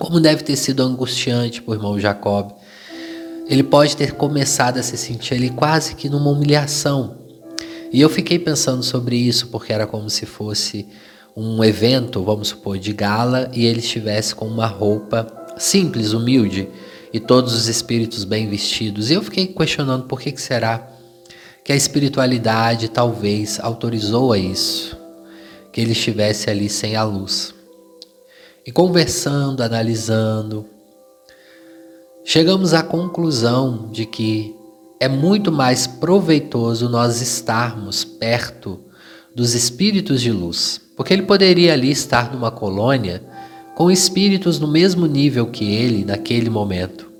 Como 0.00 0.18
deve 0.18 0.42
ter 0.42 0.56
sido 0.56 0.82
angustiante 0.82 1.62
para 1.62 1.70
o 1.70 1.74
irmão 1.76 2.00
Jacob 2.00 2.63
ele 3.46 3.62
pode 3.62 3.96
ter 3.96 4.12
começado 4.12 4.78
a 4.78 4.82
se 4.82 4.96
sentir 4.96 5.34
ali 5.34 5.50
quase 5.50 5.94
que 5.94 6.08
numa 6.08 6.30
humilhação. 6.30 7.18
E 7.92 8.00
eu 8.00 8.08
fiquei 8.08 8.38
pensando 8.38 8.82
sobre 8.82 9.16
isso 9.16 9.48
porque 9.48 9.72
era 9.72 9.86
como 9.86 10.08
se 10.08 10.26
fosse 10.26 10.86
um 11.36 11.62
evento, 11.62 12.22
vamos 12.22 12.48
supor, 12.48 12.78
de 12.78 12.92
gala 12.92 13.50
e 13.52 13.66
ele 13.66 13.80
estivesse 13.80 14.34
com 14.34 14.46
uma 14.46 14.66
roupa 14.66 15.26
simples, 15.56 16.12
humilde 16.12 16.68
e 17.12 17.20
todos 17.20 17.54
os 17.54 17.68
espíritos 17.68 18.24
bem 18.24 18.48
vestidos. 18.48 19.10
E 19.10 19.14
eu 19.14 19.22
fiquei 19.22 19.46
questionando 19.46 20.06
por 20.06 20.20
que, 20.20 20.32
que 20.32 20.40
será 20.40 20.90
que 21.64 21.72
a 21.72 21.76
espiritualidade 21.76 22.88
talvez 22.88 23.58
autorizou 23.60 24.32
a 24.32 24.38
isso, 24.38 24.96
que 25.72 25.80
ele 25.80 25.92
estivesse 25.92 26.50
ali 26.50 26.68
sem 26.68 26.94
a 26.94 27.02
luz. 27.04 27.54
E 28.66 28.72
conversando, 28.72 29.62
analisando, 29.62 30.66
chegamos 32.24 32.72
à 32.72 32.82
conclusão 32.82 33.90
de 33.92 34.06
que 34.06 34.56
é 34.98 35.08
muito 35.08 35.52
mais 35.52 35.86
proveitoso 35.86 36.88
nós 36.88 37.20
estarmos 37.20 38.04
perto 38.04 38.80
dos 39.34 39.54
espíritos 39.54 40.22
de 40.22 40.32
luz, 40.32 40.80
porque 40.96 41.12
ele 41.12 41.22
poderia 41.22 41.74
ali 41.74 41.90
estar 41.90 42.32
numa 42.32 42.50
colônia 42.50 43.22
com 43.74 43.90
espíritos 43.90 44.58
no 44.58 44.68
mesmo 44.68 45.06
nível 45.06 45.46
que 45.46 45.64
ele 45.64 46.04
naquele 46.04 46.48
momento. 46.48 47.12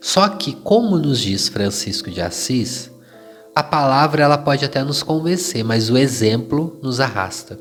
Só 0.00 0.28
que, 0.28 0.52
como 0.52 0.96
nos 0.96 1.20
diz 1.20 1.48
Francisco 1.48 2.10
de 2.10 2.20
Assis, 2.20 2.90
a 3.54 3.62
palavra 3.62 4.22
ela 4.22 4.38
pode 4.38 4.64
até 4.64 4.84
nos 4.84 5.02
convencer, 5.02 5.64
mas 5.64 5.90
o 5.90 5.98
exemplo 5.98 6.78
nos 6.82 7.00
arrasta. 7.00 7.58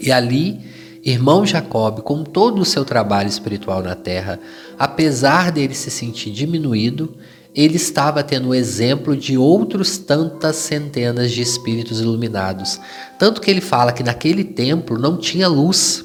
E 0.00 0.10
ali 0.10 0.60
Irmão 1.04 1.44
Jacob, 1.44 2.00
com 2.02 2.22
todo 2.22 2.62
o 2.62 2.64
seu 2.64 2.84
trabalho 2.84 3.28
espiritual 3.28 3.82
na 3.82 3.96
terra, 3.96 4.38
apesar 4.78 5.50
dele 5.50 5.74
se 5.74 5.90
sentir 5.90 6.30
diminuído, 6.30 7.16
ele 7.54 7.76
estava 7.76 8.22
tendo 8.22 8.48
o 8.48 8.54
exemplo 8.54 9.16
de 9.16 9.36
outros 9.36 9.98
tantas 9.98 10.56
centenas 10.56 11.32
de 11.32 11.42
espíritos 11.42 12.00
iluminados. 12.00 12.80
Tanto 13.18 13.40
que 13.40 13.50
ele 13.50 13.60
fala 13.60 13.92
que 13.92 14.02
naquele 14.02 14.44
templo 14.44 14.98
não 14.98 15.16
tinha 15.16 15.48
luz. 15.48 16.04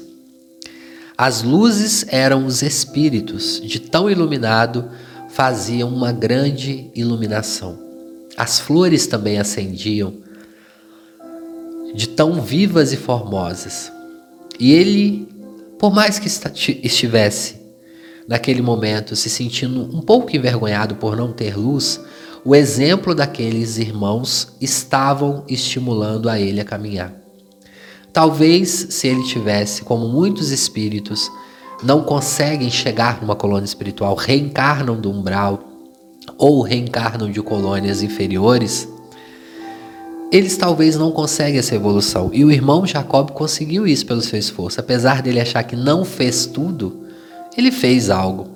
As 1.16 1.42
luzes 1.42 2.04
eram 2.08 2.44
os 2.44 2.62
espíritos, 2.62 3.60
de 3.60 3.78
tão 3.78 4.10
iluminado, 4.10 4.90
faziam 5.28 5.88
uma 5.88 6.12
grande 6.12 6.90
iluminação. 6.94 7.78
As 8.36 8.58
flores 8.58 9.06
também 9.06 9.38
acendiam, 9.38 10.14
de 11.94 12.08
tão 12.08 12.42
vivas 12.42 12.92
e 12.92 12.96
formosas. 12.96 13.90
E 14.58 14.72
ele, 14.72 15.28
por 15.78 15.92
mais 15.94 16.18
que 16.18 16.28
estivesse 16.84 17.56
naquele 18.26 18.60
momento 18.60 19.16
se 19.16 19.30
sentindo 19.30 19.82
um 19.96 20.00
pouco 20.00 20.34
envergonhado 20.36 20.96
por 20.96 21.16
não 21.16 21.32
ter 21.32 21.56
luz, 21.56 22.00
o 22.44 22.54
exemplo 22.54 23.14
daqueles 23.14 23.78
irmãos 23.78 24.54
estavam 24.60 25.44
estimulando 25.48 26.28
a 26.28 26.38
ele 26.38 26.60
a 26.60 26.64
caminhar. 26.64 27.14
Talvez 28.12 28.88
se 28.90 29.06
ele 29.06 29.22
tivesse, 29.22 29.82
como 29.82 30.08
muitos 30.08 30.50
espíritos, 30.50 31.30
não 31.82 32.02
conseguem 32.02 32.70
chegar 32.70 33.20
numa 33.20 33.36
colônia 33.36 33.64
espiritual, 33.64 34.14
reencarnam 34.14 35.00
do 35.00 35.10
umbral 35.10 35.68
ou 36.36 36.62
reencarnam 36.62 37.30
de 37.30 37.40
colônias 37.40 38.02
inferiores, 38.02 38.88
eles 40.30 40.56
talvez 40.56 40.96
não 40.96 41.10
conseguem 41.10 41.58
essa 41.58 41.74
evolução. 41.74 42.30
E 42.32 42.44
o 42.44 42.50
irmão 42.50 42.86
Jacob 42.86 43.30
conseguiu 43.30 43.86
isso 43.86 44.04
pelo 44.04 44.20
seu 44.20 44.38
esforço. 44.38 44.78
Apesar 44.78 45.22
dele 45.22 45.40
achar 45.40 45.62
que 45.62 45.74
não 45.74 46.04
fez 46.04 46.46
tudo, 46.46 47.06
ele 47.56 47.72
fez 47.72 48.10
algo. 48.10 48.48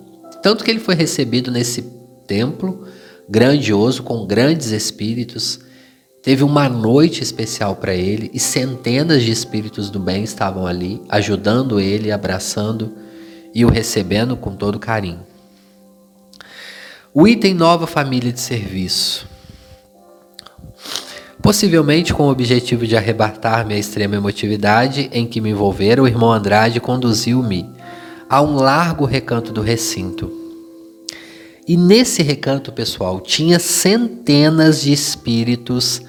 Tanto 0.42 0.64
que 0.64 0.70
ele 0.70 0.80
foi 0.80 0.94
recebido 0.94 1.50
nesse 1.50 1.82
templo 2.26 2.86
grandioso, 3.28 4.02
com 4.02 4.26
grandes 4.26 4.70
espíritos. 4.70 5.60
Teve 6.22 6.44
uma 6.44 6.68
noite 6.68 7.22
especial 7.22 7.76
para 7.76 7.94
ele 7.94 8.30
e 8.34 8.38
centenas 8.38 9.22
de 9.22 9.30
espíritos 9.32 9.88
do 9.88 9.98
bem 9.98 10.22
estavam 10.22 10.66
ali, 10.66 11.00
ajudando 11.08 11.80
ele, 11.80 12.12
abraçando 12.12 12.92
e 13.54 13.64
o 13.64 13.70
recebendo 13.70 14.36
com 14.36 14.54
todo 14.54 14.78
carinho. 14.78 15.20
O 17.14 17.26
item 17.26 17.54
nova 17.54 17.86
família 17.86 18.32
de 18.32 18.40
serviço. 18.40 19.31
Possivelmente 21.42 22.14
com 22.14 22.28
o 22.28 22.30
objetivo 22.30 22.86
de 22.86 22.96
arrebatar 22.96 23.66
minha 23.66 23.78
extrema 23.78 24.14
emotividade 24.14 25.10
em 25.12 25.26
que 25.26 25.40
me 25.40 25.50
envolvera, 25.50 26.00
o 26.00 26.06
irmão 26.06 26.30
Andrade 26.30 26.78
conduziu-me 26.78 27.68
a 28.30 28.40
um 28.40 28.54
largo 28.54 29.04
recanto 29.04 29.52
do 29.52 29.60
recinto. 29.60 30.30
E 31.66 31.76
nesse 31.76 32.22
recanto, 32.22 32.70
pessoal, 32.70 33.20
tinha 33.20 33.58
centenas 33.58 34.82
de 34.82 34.92
espíritos, 34.92 36.00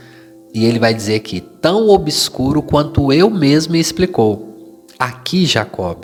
e 0.53 0.65
ele 0.65 0.77
vai 0.77 0.93
dizer 0.93 1.15
aqui, 1.15 1.41
tão 1.41 1.89
obscuro 1.89 2.61
quanto 2.61 3.11
eu 3.11 3.29
mesmo 3.29 3.73
me 3.73 3.79
explicou. 3.79 4.85
Aqui, 4.99 5.47
Jacob, 5.47 6.03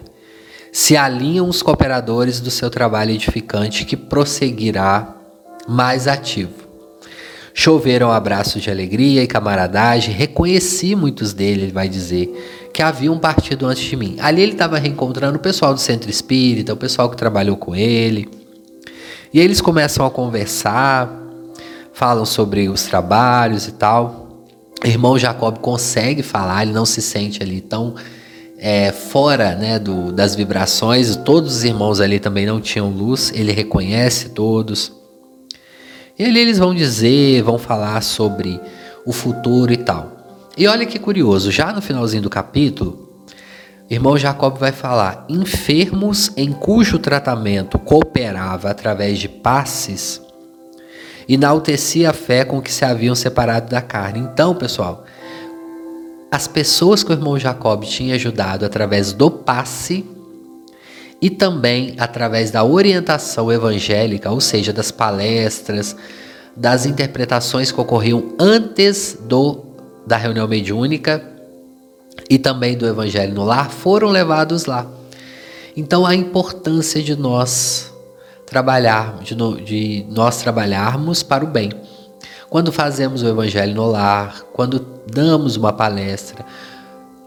se 0.71 0.97
alinham 0.97 1.47
os 1.47 1.61
cooperadores 1.61 2.39
do 2.39 2.49
seu 2.49 2.69
trabalho 2.69 3.11
edificante 3.11 3.85
que 3.85 3.95
prosseguirá 3.95 5.15
mais 5.67 6.07
ativo. 6.07 6.68
Choveram 7.59 8.09
abraços 8.09 8.61
de 8.61 8.71
alegria 8.71 9.21
e 9.21 9.27
camaradagem, 9.27 10.13
reconheci 10.13 10.95
muitos 10.95 11.33
deles, 11.33 11.63
ele 11.63 11.71
vai 11.73 11.89
dizer, 11.89 12.69
que 12.73 12.81
haviam 12.81 13.19
partido 13.19 13.65
antes 13.65 13.83
de 13.83 13.97
mim. 13.97 14.15
Ali 14.21 14.41
ele 14.41 14.53
estava 14.53 14.79
reencontrando 14.79 15.37
o 15.37 15.41
pessoal 15.41 15.73
do 15.73 15.79
centro 15.81 16.09
espírita, 16.09 16.71
o 16.71 16.77
pessoal 16.77 17.09
que 17.09 17.17
trabalhou 17.17 17.57
com 17.57 17.75
ele. 17.75 18.29
E 19.33 19.41
eles 19.41 19.59
começam 19.59 20.05
a 20.05 20.09
conversar, 20.09 21.13
falam 21.91 22.23
sobre 22.23 22.69
os 22.69 22.83
trabalhos 22.83 23.67
e 23.67 23.73
tal. 23.73 24.45
O 24.81 24.87
irmão 24.87 25.19
Jacob 25.19 25.57
consegue 25.57 26.23
falar, 26.23 26.61
ele 26.61 26.71
não 26.71 26.85
se 26.85 27.01
sente 27.01 27.43
ali 27.43 27.59
tão 27.59 27.93
é, 28.57 28.93
fora 28.93 29.53
né, 29.55 29.77
do, 29.77 30.13
das 30.13 30.33
vibrações. 30.33 31.13
Todos 31.17 31.57
os 31.57 31.63
irmãos 31.65 31.99
ali 31.99 32.21
também 32.21 32.45
não 32.45 32.61
tinham 32.61 32.89
luz, 32.89 33.33
ele 33.35 33.51
reconhece 33.51 34.29
todos. 34.29 34.97
E 36.19 36.25
ali 36.25 36.41
eles 36.41 36.57
vão 36.57 36.75
dizer, 36.75 37.41
vão 37.43 37.57
falar 37.57 38.01
sobre 38.03 38.59
o 39.05 39.13
futuro 39.13 39.71
e 39.71 39.77
tal. 39.77 40.17
E 40.57 40.67
olha 40.67 40.85
que 40.85 40.99
curioso, 40.99 41.49
já 41.49 41.71
no 41.71 41.81
finalzinho 41.81 42.23
do 42.23 42.29
capítulo, 42.29 43.23
irmão 43.89 44.17
Jacob 44.17 44.57
vai 44.57 44.73
falar: 44.73 45.25
enfermos 45.29 46.33
em 46.35 46.51
cujo 46.51 46.99
tratamento 46.99 47.79
cooperava 47.79 48.69
através 48.69 49.17
de 49.17 49.29
passes, 49.29 50.21
enaltecia 51.25 52.09
a 52.09 52.13
fé 52.13 52.43
com 52.43 52.61
que 52.61 52.73
se 52.73 52.83
haviam 52.83 53.15
separado 53.15 53.69
da 53.69 53.81
carne. 53.81 54.19
Então, 54.19 54.53
pessoal, 54.53 55.05
as 56.29 56.49
pessoas 56.49 57.01
que 57.01 57.11
o 57.11 57.13
irmão 57.13 57.39
Jacob 57.39 57.85
tinha 57.85 58.15
ajudado 58.15 58.65
através 58.65 59.13
do 59.13 59.31
passe 59.31 60.05
e 61.21 61.29
também 61.29 61.95
através 61.97 62.51
da 62.51 62.63
orientação 62.63 63.51
evangélica, 63.51 64.31
ou 64.31 64.39
seja, 64.39 64.71
das 64.71 64.91
palestras, 64.91 65.95
das 66.55 66.85
interpretações 66.85 67.71
que 67.71 67.79
ocorriam 67.79 68.35
antes 68.39 69.17
do 69.21 69.65
da 70.05 70.17
reunião 70.17 70.47
mediúnica 70.47 71.23
e 72.29 72.39
também 72.39 72.75
do 72.75 72.87
evangelho 72.87 73.33
no 73.33 73.43
lar, 73.43 73.69
foram 73.69 74.09
levados 74.09 74.65
lá. 74.65 74.87
Então 75.77 76.05
a 76.05 76.15
importância 76.15 77.01
de 77.01 77.15
nós 77.15 77.93
trabalhar, 78.45 79.19
de, 79.21 79.35
de 79.63 80.05
nós 80.09 80.37
trabalharmos 80.37 81.21
para 81.21 81.43
o 81.43 81.47
bem. 81.47 81.71
Quando 82.49 82.71
fazemos 82.71 83.21
o 83.21 83.27
evangelho 83.27 83.75
no 83.75 83.85
lar, 83.85 84.41
quando 84.51 84.83
damos 85.11 85.55
uma 85.55 85.71
palestra, 85.71 86.43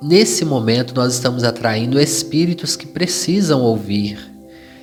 Nesse 0.02 0.44
momento, 0.44 0.96
nós 0.96 1.14
estamos 1.14 1.44
atraindo 1.44 2.00
espíritos 2.00 2.74
que 2.74 2.88
precisam 2.88 3.62
ouvir. 3.62 4.18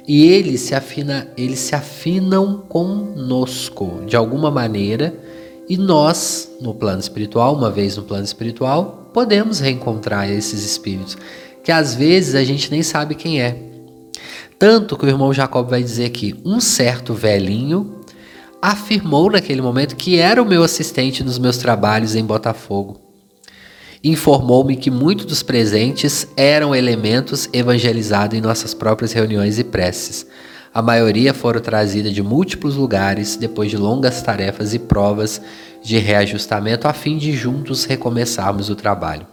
E 0.08 0.26
eles 0.26 0.62
se, 0.62 0.74
afina, 0.74 1.28
eles 1.36 1.60
se 1.60 1.76
afinam 1.76 2.64
conosco 2.70 4.02
de 4.08 4.16
alguma 4.16 4.50
maneira. 4.50 5.14
E 5.68 5.76
nós, 5.76 6.50
no 6.62 6.74
plano 6.74 7.02
espiritual, 7.02 7.54
uma 7.54 7.70
vez 7.70 7.98
no 7.98 8.04
plano 8.04 8.24
espiritual, 8.24 9.10
podemos 9.14 9.60
reencontrar 9.60 10.32
esses 10.32 10.64
espíritos, 10.64 11.18
que 11.66 11.72
às 11.72 11.94
vezes 11.94 12.34
a 12.34 12.44
gente 12.46 12.72
nem 12.72 12.82
sabe 12.82 13.14
quem 13.14 13.42
é. 13.42 13.62
Tanto 14.58 14.96
que 14.96 15.06
o 15.06 15.10
irmão 15.10 15.34
Jacob 15.34 15.70
vai 15.70 15.84
dizer 15.84 16.12
que 16.12 16.40
um 16.46 16.62
certo 16.62 17.14
velhinho 17.14 18.00
afirmou 18.62 19.30
naquele 19.30 19.62
momento 19.62 19.98
que 19.98 20.18
era 20.18 20.42
o 20.42 20.46
meu 20.46 20.64
assistente 20.64 21.26
nos 21.26 21.38
meus 21.38 21.58
trabalhos 21.58 22.16
em 22.16 22.24
Botafogo 22.24 23.09
informou-me 24.04 24.76
que 24.76 24.90
muitos 24.90 25.26
dos 25.26 25.44
presentes 25.44 26.28
eram 26.38 26.74
elementos 26.74 27.50
evangelizados 27.52 28.38
em 28.38 28.42
nossas 28.42 28.74
próprias 28.74 29.12
reuniões 29.12 29.60
e 29.60 29.64
preces. 29.64 30.26
A 30.74 30.82
maioria 30.82 31.34
foram 31.34 31.60
trazidas 31.60 32.14
de 32.14 32.22
múltiplos 32.22 32.76
lugares 32.76 33.36
depois 33.36 33.70
de 33.70 33.78
longas 33.78 34.22
tarefas 34.22 34.74
e 34.74 34.80
provas 34.80 35.42
de 35.82 35.98
reajustamento 35.98 36.88
a 36.88 36.94
fim 36.94 37.18
de 37.18 37.34
juntos 37.34 37.86
recomeçarmos 37.86 38.70
o 38.70 38.76
trabalho. 38.76 39.28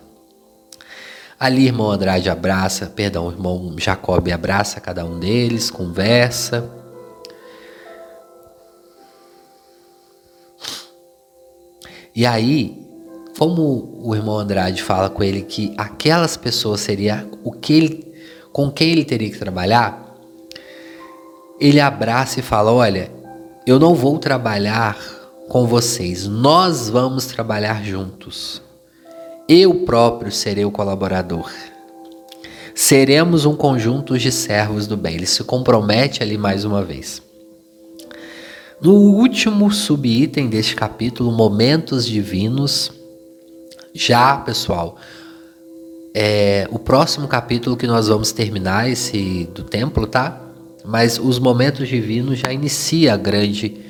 Ali, 1.38 1.66
irmão 1.66 1.90
Andrade 1.90 2.30
abraça, 2.30 2.86
perdão, 2.86 3.30
irmão 3.30 3.74
Jacob 3.76 4.26
abraça 4.32 4.80
cada 4.80 5.04
um 5.04 5.18
deles, 5.18 5.70
conversa. 5.70 6.70
E 12.14 12.24
aí, 12.24 12.85
como 13.38 14.00
o 14.02 14.14
irmão 14.14 14.38
Andrade 14.38 14.82
fala 14.82 15.10
com 15.10 15.22
ele 15.22 15.42
que 15.42 15.74
aquelas 15.76 16.36
pessoas 16.36 16.80
seria 16.80 17.28
o 17.44 17.52
que 17.52 17.72
ele, 17.72 18.14
com 18.52 18.70
quem 18.70 18.92
ele 18.92 19.04
teria 19.04 19.30
que 19.30 19.38
trabalhar, 19.38 20.16
ele 21.60 21.80
abraça 21.80 22.40
e 22.40 22.42
fala: 22.42 22.72
Olha, 22.72 23.10
eu 23.66 23.78
não 23.78 23.94
vou 23.94 24.18
trabalhar 24.18 24.96
com 25.48 25.66
vocês, 25.66 26.26
nós 26.26 26.88
vamos 26.88 27.26
trabalhar 27.26 27.84
juntos. 27.84 28.62
Eu 29.48 29.84
próprio 29.84 30.32
serei 30.32 30.64
o 30.64 30.70
colaborador. 30.70 31.50
Seremos 32.74 33.46
um 33.46 33.54
conjunto 33.54 34.18
de 34.18 34.30
servos 34.32 34.86
do 34.86 34.96
bem. 34.96 35.14
Ele 35.14 35.26
se 35.26 35.42
compromete 35.44 36.22
ali 36.22 36.36
mais 36.36 36.64
uma 36.64 36.82
vez. 36.82 37.22
No 38.80 38.92
último 38.92 39.70
subitem 39.70 40.48
deste 40.48 40.74
capítulo, 40.74 41.32
Momentos 41.32 42.04
Divinos, 42.04 42.92
já, 43.96 44.36
pessoal, 44.36 44.96
é 46.14 46.66
o 46.70 46.78
próximo 46.78 47.28
capítulo 47.28 47.76
que 47.76 47.86
nós 47.86 48.08
vamos 48.08 48.32
terminar 48.32 48.88
esse 48.88 49.48
do 49.54 49.62
templo, 49.62 50.06
tá? 50.06 50.40
Mas 50.84 51.18
os 51.18 51.38
momentos 51.38 51.88
divinos 51.88 52.38
já 52.38 52.52
inicia 52.52 53.14
a 53.14 53.16
grande 53.16 53.84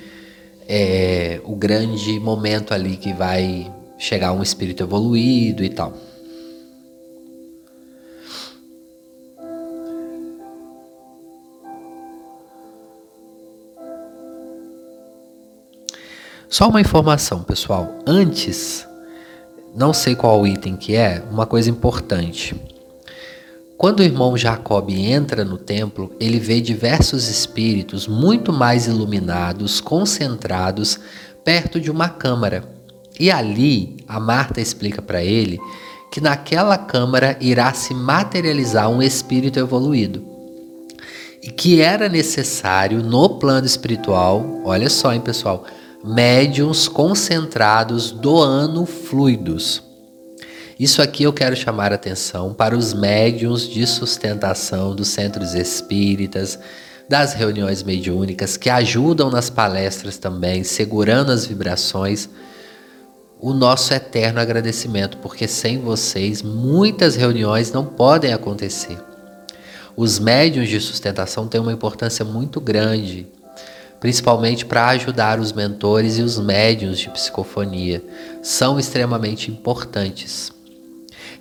é, 0.68 1.40
o 1.44 1.54
grande 1.54 2.18
momento 2.18 2.74
ali 2.74 2.96
que 2.96 3.12
vai 3.12 3.72
chegar 3.98 4.32
um 4.32 4.42
espírito 4.42 4.82
evoluído 4.82 5.62
e 5.64 5.68
tal. 5.68 5.94
Só 16.48 16.68
uma 16.68 16.80
informação, 16.80 17.42
pessoal. 17.42 17.98
Antes 18.06 18.85
não 19.76 19.92
sei 19.92 20.16
qual 20.16 20.46
item 20.46 20.74
que 20.74 20.96
é, 20.96 21.22
uma 21.30 21.44
coisa 21.44 21.68
importante. 21.68 22.56
Quando 23.76 24.00
o 24.00 24.02
irmão 24.02 24.34
Jacob 24.34 24.88
entra 24.88 25.44
no 25.44 25.58
templo, 25.58 26.10
ele 26.18 26.38
vê 26.38 26.62
diversos 26.62 27.28
espíritos 27.28 28.08
muito 28.08 28.54
mais 28.54 28.86
iluminados, 28.86 29.78
concentrados, 29.78 30.98
perto 31.44 31.78
de 31.78 31.90
uma 31.90 32.08
câmara. 32.08 32.64
E 33.20 33.30
ali, 33.30 33.98
a 34.08 34.18
Marta 34.18 34.62
explica 34.62 35.02
para 35.02 35.22
ele 35.22 35.60
que 36.10 36.22
naquela 36.22 36.78
câmara 36.78 37.36
irá 37.38 37.70
se 37.74 37.92
materializar 37.92 38.88
um 38.88 39.02
espírito 39.02 39.58
evoluído. 39.58 40.24
E 41.42 41.50
que 41.50 41.82
era 41.82 42.08
necessário 42.08 43.02
no 43.02 43.38
plano 43.38 43.66
espiritual, 43.66 44.62
olha 44.64 44.88
só, 44.88 45.12
hein, 45.12 45.20
pessoal, 45.20 45.66
médiums 46.06 46.86
concentrados 46.86 48.12
doando 48.12 48.86
fluidos. 48.86 49.82
Isso 50.78 51.02
aqui 51.02 51.24
eu 51.24 51.32
quero 51.32 51.56
chamar 51.56 51.92
atenção 51.92 52.54
para 52.54 52.76
os 52.76 52.94
médiums 52.94 53.68
de 53.68 53.84
sustentação 53.88 54.94
dos 54.94 55.08
centros 55.08 55.52
espíritas, 55.52 56.60
das 57.08 57.32
reuniões 57.32 57.82
mediúnicas, 57.82 58.56
que 58.56 58.70
ajudam 58.70 59.30
nas 59.30 59.50
palestras 59.50 60.16
também, 60.16 60.62
segurando 60.62 61.32
as 61.32 61.44
vibrações. 61.44 62.28
O 63.40 63.52
nosso 63.52 63.92
eterno 63.92 64.38
agradecimento, 64.38 65.18
porque 65.18 65.48
sem 65.48 65.80
vocês 65.80 66.40
muitas 66.40 67.16
reuniões 67.16 67.72
não 67.72 67.84
podem 67.84 68.32
acontecer. 68.32 68.96
Os 69.96 70.20
médiums 70.20 70.68
de 70.68 70.80
sustentação 70.80 71.48
têm 71.48 71.60
uma 71.60 71.72
importância 71.72 72.24
muito 72.24 72.60
grande 72.60 73.26
principalmente 74.06 74.64
para 74.64 74.86
ajudar 74.90 75.40
os 75.40 75.52
mentores 75.52 76.16
e 76.16 76.22
os 76.22 76.38
médiums 76.38 77.00
de 77.00 77.10
psicofonia, 77.10 78.00
são 78.40 78.78
extremamente 78.78 79.50
importantes. 79.50 80.52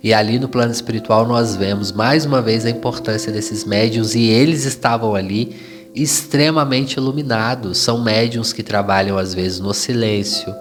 E 0.02 0.12
ali 0.12 0.36
no 0.36 0.48
plano 0.48 0.72
espiritual 0.72 1.28
nós 1.28 1.54
vemos 1.54 1.92
mais 1.92 2.24
uma 2.24 2.42
vez 2.42 2.66
a 2.66 2.70
importância 2.70 3.30
desses 3.30 3.64
médiums 3.64 4.16
e 4.16 4.24
eles 4.24 4.64
estavam 4.64 5.14
ali 5.14 5.54
extremamente 5.94 6.94
iluminados. 6.94 7.78
São 7.78 8.02
médiums 8.02 8.52
que 8.52 8.64
trabalham 8.64 9.16
às 9.16 9.32
vezes 9.32 9.60
no 9.60 9.72
silêncio, 9.72 10.52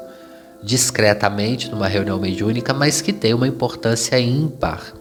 discretamente 0.62 1.72
numa 1.72 1.88
reunião 1.88 2.20
mediúnica, 2.20 2.72
mas 2.72 3.02
que 3.02 3.12
têm 3.12 3.34
uma 3.34 3.48
importância 3.48 4.20
ímpar. 4.20 4.94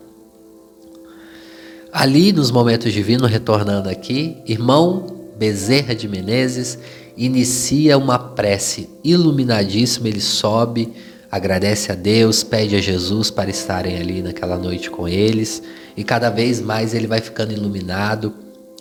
Ali 1.92 2.32
nos 2.32 2.50
momentos 2.50 2.94
divinos, 2.94 3.30
retornando 3.30 3.90
aqui, 3.90 4.38
irmão 4.46 5.13
Bezerra 5.36 5.94
de 5.94 6.08
Menezes 6.08 6.78
inicia 7.16 7.96
uma 7.98 8.18
prece 8.18 8.88
iluminadíssima, 9.02 10.08
ele 10.08 10.20
sobe 10.20 10.92
agradece 11.34 11.90
a 11.90 11.96
Deus, 11.96 12.44
pede 12.44 12.76
a 12.76 12.80
Jesus 12.80 13.28
para 13.28 13.50
estarem 13.50 13.98
ali 13.98 14.22
naquela 14.22 14.56
noite 14.56 14.88
com 14.88 15.08
eles, 15.08 15.60
e 15.96 16.04
cada 16.04 16.30
vez 16.30 16.60
mais 16.60 16.94
ele 16.94 17.08
vai 17.08 17.20
ficando 17.20 17.52
iluminado, 17.52 18.32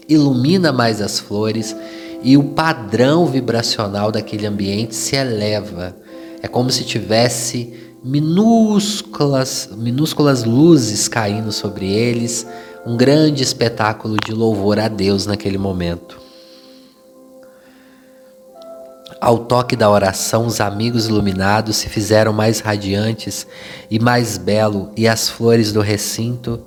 ilumina 0.07 0.71
mais 0.71 1.01
as 1.01 1.17
flores 1.19 1.75
e 2.21 2.37
o 2.37 2.43
padrão 2.43 3.25
vibracional 3.25 4.11
daquele 4.11 4.45
ambiente 4.45 4.93
se 4.93 5.15
eleva. 5.15 5.97
É 6.43 6.47
como 6.47 6.69
se 6.69 6.83
tivesse 6.83 7.73
minúsculas, 8.03 9.69
minúsculas 9.75 10.43
luzes 10.43 11.07
caindo 11.07 11.51
sobre 11.51 11.91
eles, 11.91 12.45
um 12.85 12.95
grande 12.95 13.41
espetáculo 13.41 14.15
de 14.23 14.31
louvor 14.31 14.77
a 14.77 14.87
Deus 14.87 15.25
naquele 15.25 15.57
momento. 15.57 16.22
Ao 19.23 19.37
toque 19.37 19.77
da 19.77 19.89
oração, 19.89 20.45
os 20.45 20.59
amigos 20.59 21.07
iluminados 21.07 21.77
se 21.77 21.87
fizeram 21.87 22.33
mais 22.33 22.59
radiantes 22.59 23.47
e 23.89 23.97
mais 23.97 24.37
belo, 24.37 24.91
e 24.97 25.07
as 25.07 25.29
flores 25.29 25.71
do 25.71 25.79
recinto, 25.79 26.59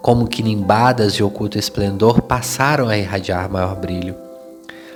como 0.00 0.28
que 0.28 0.40
nimbadas 0.40 1.12
de 1.12 1.24
oculto 1.24 1.58
esplendor, 1.58 2.22
passaram 2.22 2.88
a 2.88 2.96
irradiar 2.96 3.50
maior 3.50 3.74
brilho. 3.74 4.14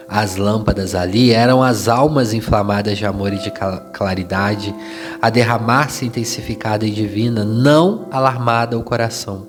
As 0.09 0.37
lâmpadas 0.37 0.95
ali 0.95 1.33
eram 1.33 1.61
as 1.61 1.89
almas 1.89 2.33
inflamadas 2.33 2.97
de 2.97 3.05
amor 3.05 3.33
e 3.33 3.39
de 3.39 3.53
claridade, 3.93 4.73
a 5.21 5.29
derramar-se 5.29 6.07
intensificada 6.07 6.87
e 6.87 6.91
divina, 6.93 7.45
não 7.45 8.07
alarmada 8.13 8.79
o 8.79 8.85
coração. 8.85 9.45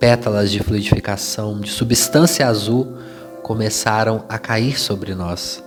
Pétalas 0.00 0.50
de 0.50 0.60
fluidificação, 0.60 1.60
de 1.60 1.70
substância 1.70 2.48
azul, 2.48 2.96
começaram 3.42 4.24
a 4.26 4.38
cair 4.38 4.80
sobre 4.80 5.14
nós 5.14 5.62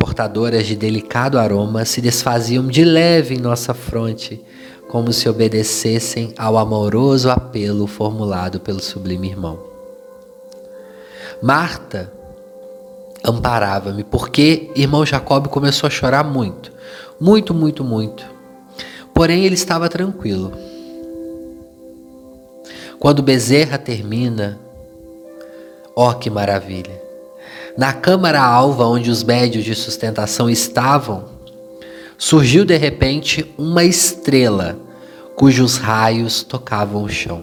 portadoras 0.00 0.66
de 0.66 0.74
delicado 0.74 1.38
aroma 1.38 1.84
se 1.84 2.00
desfaziam 2.00 2.66
de 2.66 2.82
leve 2.82 3.34
em 3.34 3.38
nossa 3.38 3.74
fronte, 3.74 4.42
como 4.88 5.12
se 5.12 5.28
obedecessem 5.28 6.32
ao 6.38 6.56
amoroso 6.56 7.30
apelo 7.30 7.86
formulado 7.86 8.58
pelo 8.60 8.80
sublime 8.80 9.28
irmão. 9.28 9.60
Marta 11.42 12.10
amparava-me, 13.22 14.02
porque 14.02 14.70
irmão 14.74 15.04
Jacob 15.04 15.48
começou 15.48 15.86
a 15.86 15.90
chorar 15.90 16.24
muito, 16.24 16.72
muito, 17.20 17.52
muito, 17.52 17.84
muito. 17.84 18.24
Porém, 19.12 19.44
ele 19.44 19.54
estava 19.54 19.86
tranquilo. 19.90 20.50
Quando 22.98 23.22
Bezerra 23.22 23.76
termina, 23.76 24.58
ó 25.94 26.10
oh, 26.10 26.14
que 26.14 26.30
maravilha! 26.30 27.09
Na 27.80 27.94
câmara 27.94 28.42
alva 28.42 28.84
onde 28.84 29.10
os 29.10 29.22
médios 29.22 29.64
de 29.64 29.74
sustentação 29.74 30.50
estavam, 30.50 31.24
surgiu 32.18 32.62
de 32.62 32.76
repente 32.76 33.54
uma 33.56 33.82
estrela 33.82 34.78
cujos 35.34 35.78
raios 35.78 36.42
tocavam 36.42 37.02
o 37.02 37.08
chão. 37.08 37.42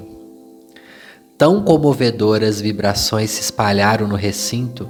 Tão 1.39 1.63
comovedoras 1.63 2.61
vibrações 2.61 3.31
se 3.31 3.41
espalharam 3.41 4.07
no 4.07 4.15
recinto 4.15 4.87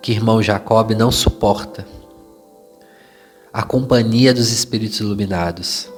que 0.00 0.12
irmão 0.12 0.42
Jacob 0.42 0.92
não 0.92 1.12
suporta. 1.12 1.86
A 3.52 3.62
companhia 3.62 4.32
dos 4.32 4.50
espíritos 4.50 4.98
iluminados. 5.00 5.90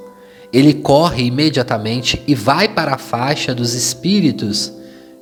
Ele 0.52 0.74
corre 0.74 1.22
imediatamente 1.22 2.20
e 2.26 2.34
vai 2.34 2.66
para 2.66 2.96
a 2.96 2.98
faixa 2.98 3.54
dos 3.54 3.74
espíritos 3.74 4.72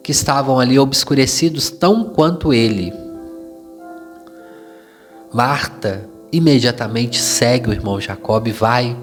que 0.03 0.13
estavam 0.13 0.59
ali 0.59 0.79
obscurecidos 0.79 1.69
tão 1.69 2.05
quanto 2.05 2.55
ele. 2.55 3.10
Marta 5.33 6.09
imediatamente 6.33 7.21
segue 7.21 7.71
o 7.71 7.73
irmão 7.73 8.01
Jacob 8.01 8.49
e 8.49 8.53
vai 8.53 8.97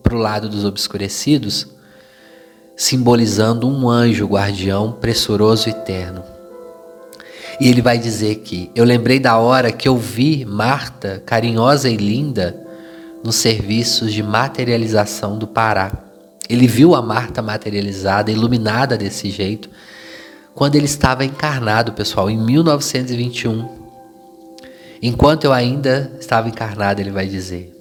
para 0.00 0.14
o 0.14 0.18
lado 0.18 0.48
dos 0.48 0.64
obscurecidos, 0.64 1.66
simbolizando 2.76 3.68
um 3.68 3.88
anjo 3.88 4.26
guardião 4.26 4.92
pressuroso 4.92 5.68
e 5.68 5.72
eterno. 5.72 6.22
E 7.60 7.68
ele 7.68 7.82
vai 7.82 7.98
dizer 7.98 8.36
que 8.36 8.70
eu 8.76 8.84
lembrei 8.84 9.18
da 9.18 9.36
hora 9.38 9.72
que 9.72 9.88
eu 9.88 9.96
vi 9.96 10.44
Marta, 10.44 11.20
carinhosa 11.26 11.88
e 11.88 11.96
linda, 11.96 12.56
nos 13.24 13.36
serviços 13.36 14.12
de 14.12 14.22
materialização 14.22 15.36
do 15.36 15.48
Pará. 15.48 15.92
Ele 16.48 16.66
viu 16.68 16.94
a 16.94 17.02
Marta 17.02 17.42
materializada, 17.42 18.30
iluminada 18.30 18.96
desse 18.96 19.30
jeito, 19.30 19.68
quando 20.54 20.76
ele 20.76 20.86
estava 20.86 21.24
encarnado, 21.24 21.92
pessoal, 21.92 22.30
em 22.30 22.38
1921. 22.38 23.81
Enquanto 25.02 25.42
eu 25.44 25.52
ainda 25.52 26.12
estava 26.20 26.48
encarnado, 26.48 27.00
ele 27.00 27.10
vai 27.10 27.26
dizer. 27.26 27.76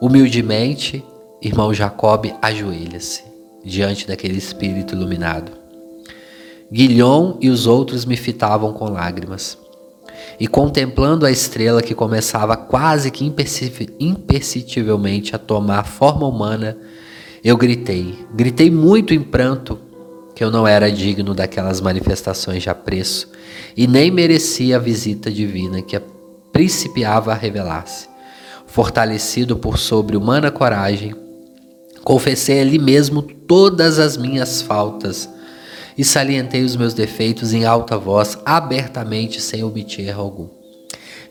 Humildemente, 0.00 1.04
irmão 1.42 1.74
Jacob 1.74 2.26
ajoelha-se 2.40 3.24
diante 3.64 4.06
daquele 4.06 4.38
espírito 4.38 4.94
iluminado. 4.94 5.50
Guilhom 6.70 7.38
e 7.40 7.50
os 7.50 7.66
outros 7.66 8.04
me 8.04 8.16
fitavam 8.16 8.72
com 8.72 8.88
lágrimas. 8.88 9.58
E 10.38 10.46
contemplando 10.46 11.26
a 11.26 11.30
estrela 11.30 11.82
que 11.82 11.92
começava 11.94 12.56
quase 12.56 13.10
que 13.10 13.24
imperceptivelmente 13.98 15.34
a 15.34 15.38
tomar 15.38 15.82
forma 15.82 16.24
humana, 16.28 16.78
eu 17.42 17.56
gritei. 17.56 18.16
Gritei 18.32 18.70
muito 18.70 19.12
em 19.12 19.20
pranto 19.20 19.87
que 20.38 20.44
eu 20.44 20.52
não 20.52 20.68
era 20.68 20.88
digno 20.88 21.34
daquelas 21.34 21.80
manifestações 21.80 22.62
de 22.62 22.70
apreço 22.70 23.28
e 23.76 23.88
nem 23.88 24.08
merecia 24.08 24.76
a 24.76 24.78
visita 24.78 25.32
divina 25.32 25.82
que 25.82 26.00
principiava 26.52 27.32
a 27.32 27.34
revelar-se. 27.34 28.06
Fortalecido 28.64 29.56
por 29.56 29.78
sobre-humana 29.78 30.48
coragem, 30.48 31.12
confessei 32.04 32.60
ali 32.60 32.78
mesmo 32.78 33.20
todas 33.20 33.98
as 33.98 34.16
minhas 34.16 34.62
faltas 34.62 35.28
e 35.96 36.04
salientei 36.04 36.62
os 36.62 36.76
meus 36.76 36.94
defeitos 36.94 37.52
em 37.52 37.64
alta 37.64 37.98
voz, 37.98 38.38
abertamente, 38.46 39.40
sem 39.40 39.64
omitir 39.64 40.06
erro 40.06 40.22
algum. 40.22 40.48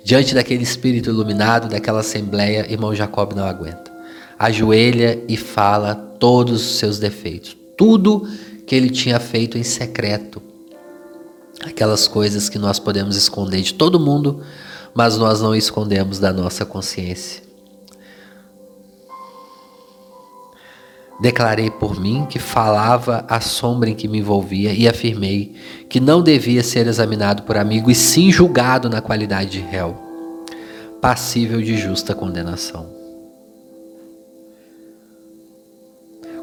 Diante 0.03 0.35
daquele 0.35 0.63
espírito 0.63 1.09
iluminado, 1.09 1.69
daquela 1.69 2.01
assembleia, 2.01 2.69
irmão 2.69 2.93
Jacob 2.93 3.31
não 3.33 3.45
aguenta. 3.45 3.89
Ajoelha 4.37 5.17
e 5.29 5.37
fala 5.37 5.95
todos 5.95 6.55
os 6.55 6.75
seus 6.75 6.99
defeitos. 6.99 7.55
Tudo 7.77 8.27
que 8.67 8.75
ele 8.75 8.89
tinha 8.89 9.17
feito 9.17 9.57
em 9.57 9.63
secreto. 9.63 10.41
Aquelas 11.63 12.07
coisas 12.07 12.49
que 12.49 12.59
nós 12.59 12.77
podemos 12.77 13.15
esconder 13.15 13.61
de 13.61 13.73
todo 13.73 13.99
mundo, 13.99 14.43
mas 14.93 15.17
nós 15.17 15.41
não 15.41 15.55
escondemos 15.55 16.19
da 16.19 16.33
nossa 16.33 16.65
consciência. 16.65 17.41
Declarei 21.19 21.71
por 21.71 21.99
mim 21.99 22.27
que 22.29 22.37
falava 22.37 23.25
a 23.27 23.39
sombra 23.39 23.89
em 23.89 23.95
que 23.95 24.07
me 24.07 24.19
envolvia 24.19 24.71
e 24.71 24.87
afirmei 24.87 25.55
que 25.89 25.99
não 25.99 26.21
devia 26.21 26.61
ser 26.61 26.85
examinado 26.85 27.41
por 27.43 27.57
amigo 27.57 27.89
e 27.89 27.95
sim 27.95 28.31
julgado 28.31 28.87
na 28.87 29.01
qualidade 29.01 29.49
de 29.49 29.61
réu, 29.61 29.97
passível 31.01 31.59
de 31.59 31.75
justa 31.75 32.13
condenação. 32.13 32.96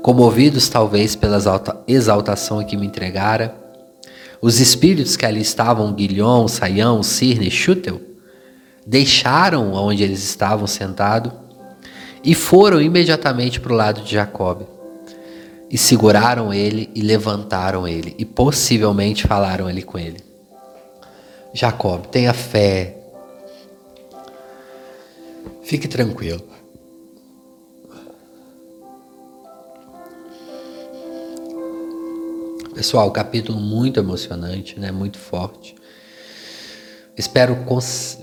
Comovidos 0.05 0.69
talvez 0.69 1.17
pela 1.17 1.39
exaltação 1.89 2.63
que 2.63 2.77
me 2.77 2.87
entregara, 2.87 3.57
os 4.39 4.61
espíritos 4.61 5.17
que 5.17 5.25
ali 5.25 5.41
estavam, 5.41 5.95
Guilhom, 5.95 6.47
Saião, 6.47 7.03
Cirne, 7.03 7.51
Schutel, 7.51 8.03
deixaram 8.87 9.73
onde 9.73 10.03
eles 10.03 10.23
estavam 10.23 10.67
sentados 10.67 11.33
e 12.23 12.35
foram 12.35 12.83
imediatamente 12.83 13.59
para 13.59 13.73
o 13.73 13.77
lado 13.77 14.03
de 14.03 14.13
Jacob. 14.13 14.67
E 15.71 15.79
seguraram 15.79 16.53
ele 16.53 16.91
e 16.95 17.01
levantaram 17.01 17.89
ele, 17.89 18.15
e 18.19 18.27
possivelmente 18.27 19.27
falaram 19.27 19.67
ali 19.67 19.83
com 19.83 19.99
ele. 19.99 20.19
Jacob, 21.55 22.09
tenha 22.09 22.35
fé. 22.35 22.95
Fique 25.63 25.89
tranquilo. 25.89 26.54
Pessoal, 32.75 33.09
capítulo 33.13 33.61
muito 33.61 34.01
emocionante, 34.01 34.81
né? 34.81 34.91
Muito 34.91 35.17
forte. 35.17 35.77
Espero, 37.17 37.57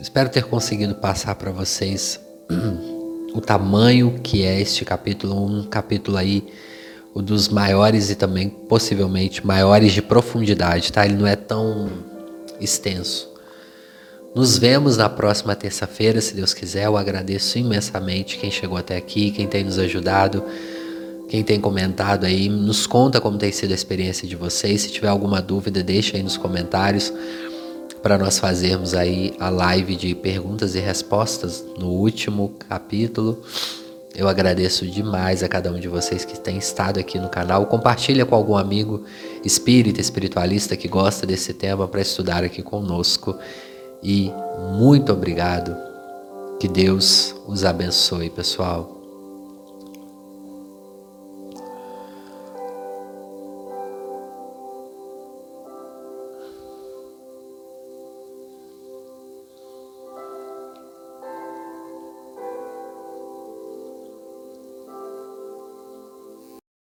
espero 0.01 0.29
ter 0.29 0.43
conseguido 0.43 0.93
passar 0.95 1.35
para 1.35 1.51
vocês 1.51 2.19
o 3.33 3.39
tamanho 3.39 4.19
que 4.21 4.43
é 4.43 4.59
este 4.59 4.83
capítulo, 4.83 5.41
um 5.41 5.63
capítulo 5.63 6.17
aí 6.17 6.45
o 7.13 7.21
dos 7.21 7.47
maiores 7.47 8.09
e 8.09 8.15
também 8.15 8.49
possivelmente 8.49 9.45
maiores 9.45 9.93
de 9.93 10.01
profundidade, 10.01 10.91
tá? 10.91 11.05
Ele 11.05 11.15
não 11.15 11.27
é 11.27 11.37
tão 11.37 11.89
extenso. 12.59 13.29
Nos 14.35 14.57
vemos 14.57 14.97
na 14.97 15.07
próxima 15.07 15.55
terça-feira, 15.55 16.19
se 16.19 16.35
Deus 16.35 16.53
quiser. 16.53 16.85
Eu 16.85 16.97
agradeço 16.97 17.57
imensamente 17.57 18.37
quem 18.37 18.51
chegou 18.51 18.77
até 18.77 18.97
aqui, 18.97 19.31
quem 19.31 19.47
tem 19.47 19.63
nos 19.63 19.79
ajudado. 19.79 20.43
Quem 21.31 21.45
tem 21.45 21.61
comentado 21.61 22.25
aí, 22.25 22.49
nos 22.49 22.85
conta 22.85 23.21
como 23.21 23.37
tem 23.37 23.53
sido 23.53 23.71
a 23.71 23.73
experiência 23.73 24.27
de 24.27 24.35
vocês. 24.35 24.81
Se 24.81 24.91
tiver 24.91 25.07
alguma 25.07 25.41
dúvida, 25.41 25.81
deixa 25.81 26.17
aí 26.17 26.23
nos 26.23 26.35
comentários 26.35 27.13
para 28.03 28.17
nós 28.17 28.37
fazermos 28.37 28.93
aí 28.93 29.33
a 29.39 29.49
live 29.49 29.95
de 29.95 30.13
perguntas 30.13 30.75
e 30.75 30.81
respostas 30.81 31.63
no 31.79 31.87
último 31.87 32.53
capítulo. 32.67 33.41
Eu 34.13 34.27
agradeço 34.27 34.85
demais 34.85 35.41
a 35.41 35.47
cada 35.47 35.71
um 35.71 35.79
de 35.79 35.87
vocês 35.87 36.25
que 36.25 36.37
tem 36.37 36.57
estado 36.57 36.99
aqui 36.99 37.17
no 37.17 37.29
canal. 37.29 37.65
Compartilha 37.65 38.25
com 38.25 38.35
algum 38.35 38.57
amigo 38.57 39.05
espírita, 39.45 40.01
espiritualista 40.01 40.75
que 40.75 40.89
gosta 40.89 41.25
desse 41.25 41.53
tema 41.53 41.87
para 41.87 42.01
estudar 42.01 42.43
aqui 42.43 42.61
conosco. 42.61 43.37
E 44.03 44.29
muito 44.73 45.13
obrigado. 45.13 45.77
Que 46.59 46.67
Deus 46.67 47.33
os 47.47 47.63
abençoe, 47.63 48.29
pessoal. 48.29 49.00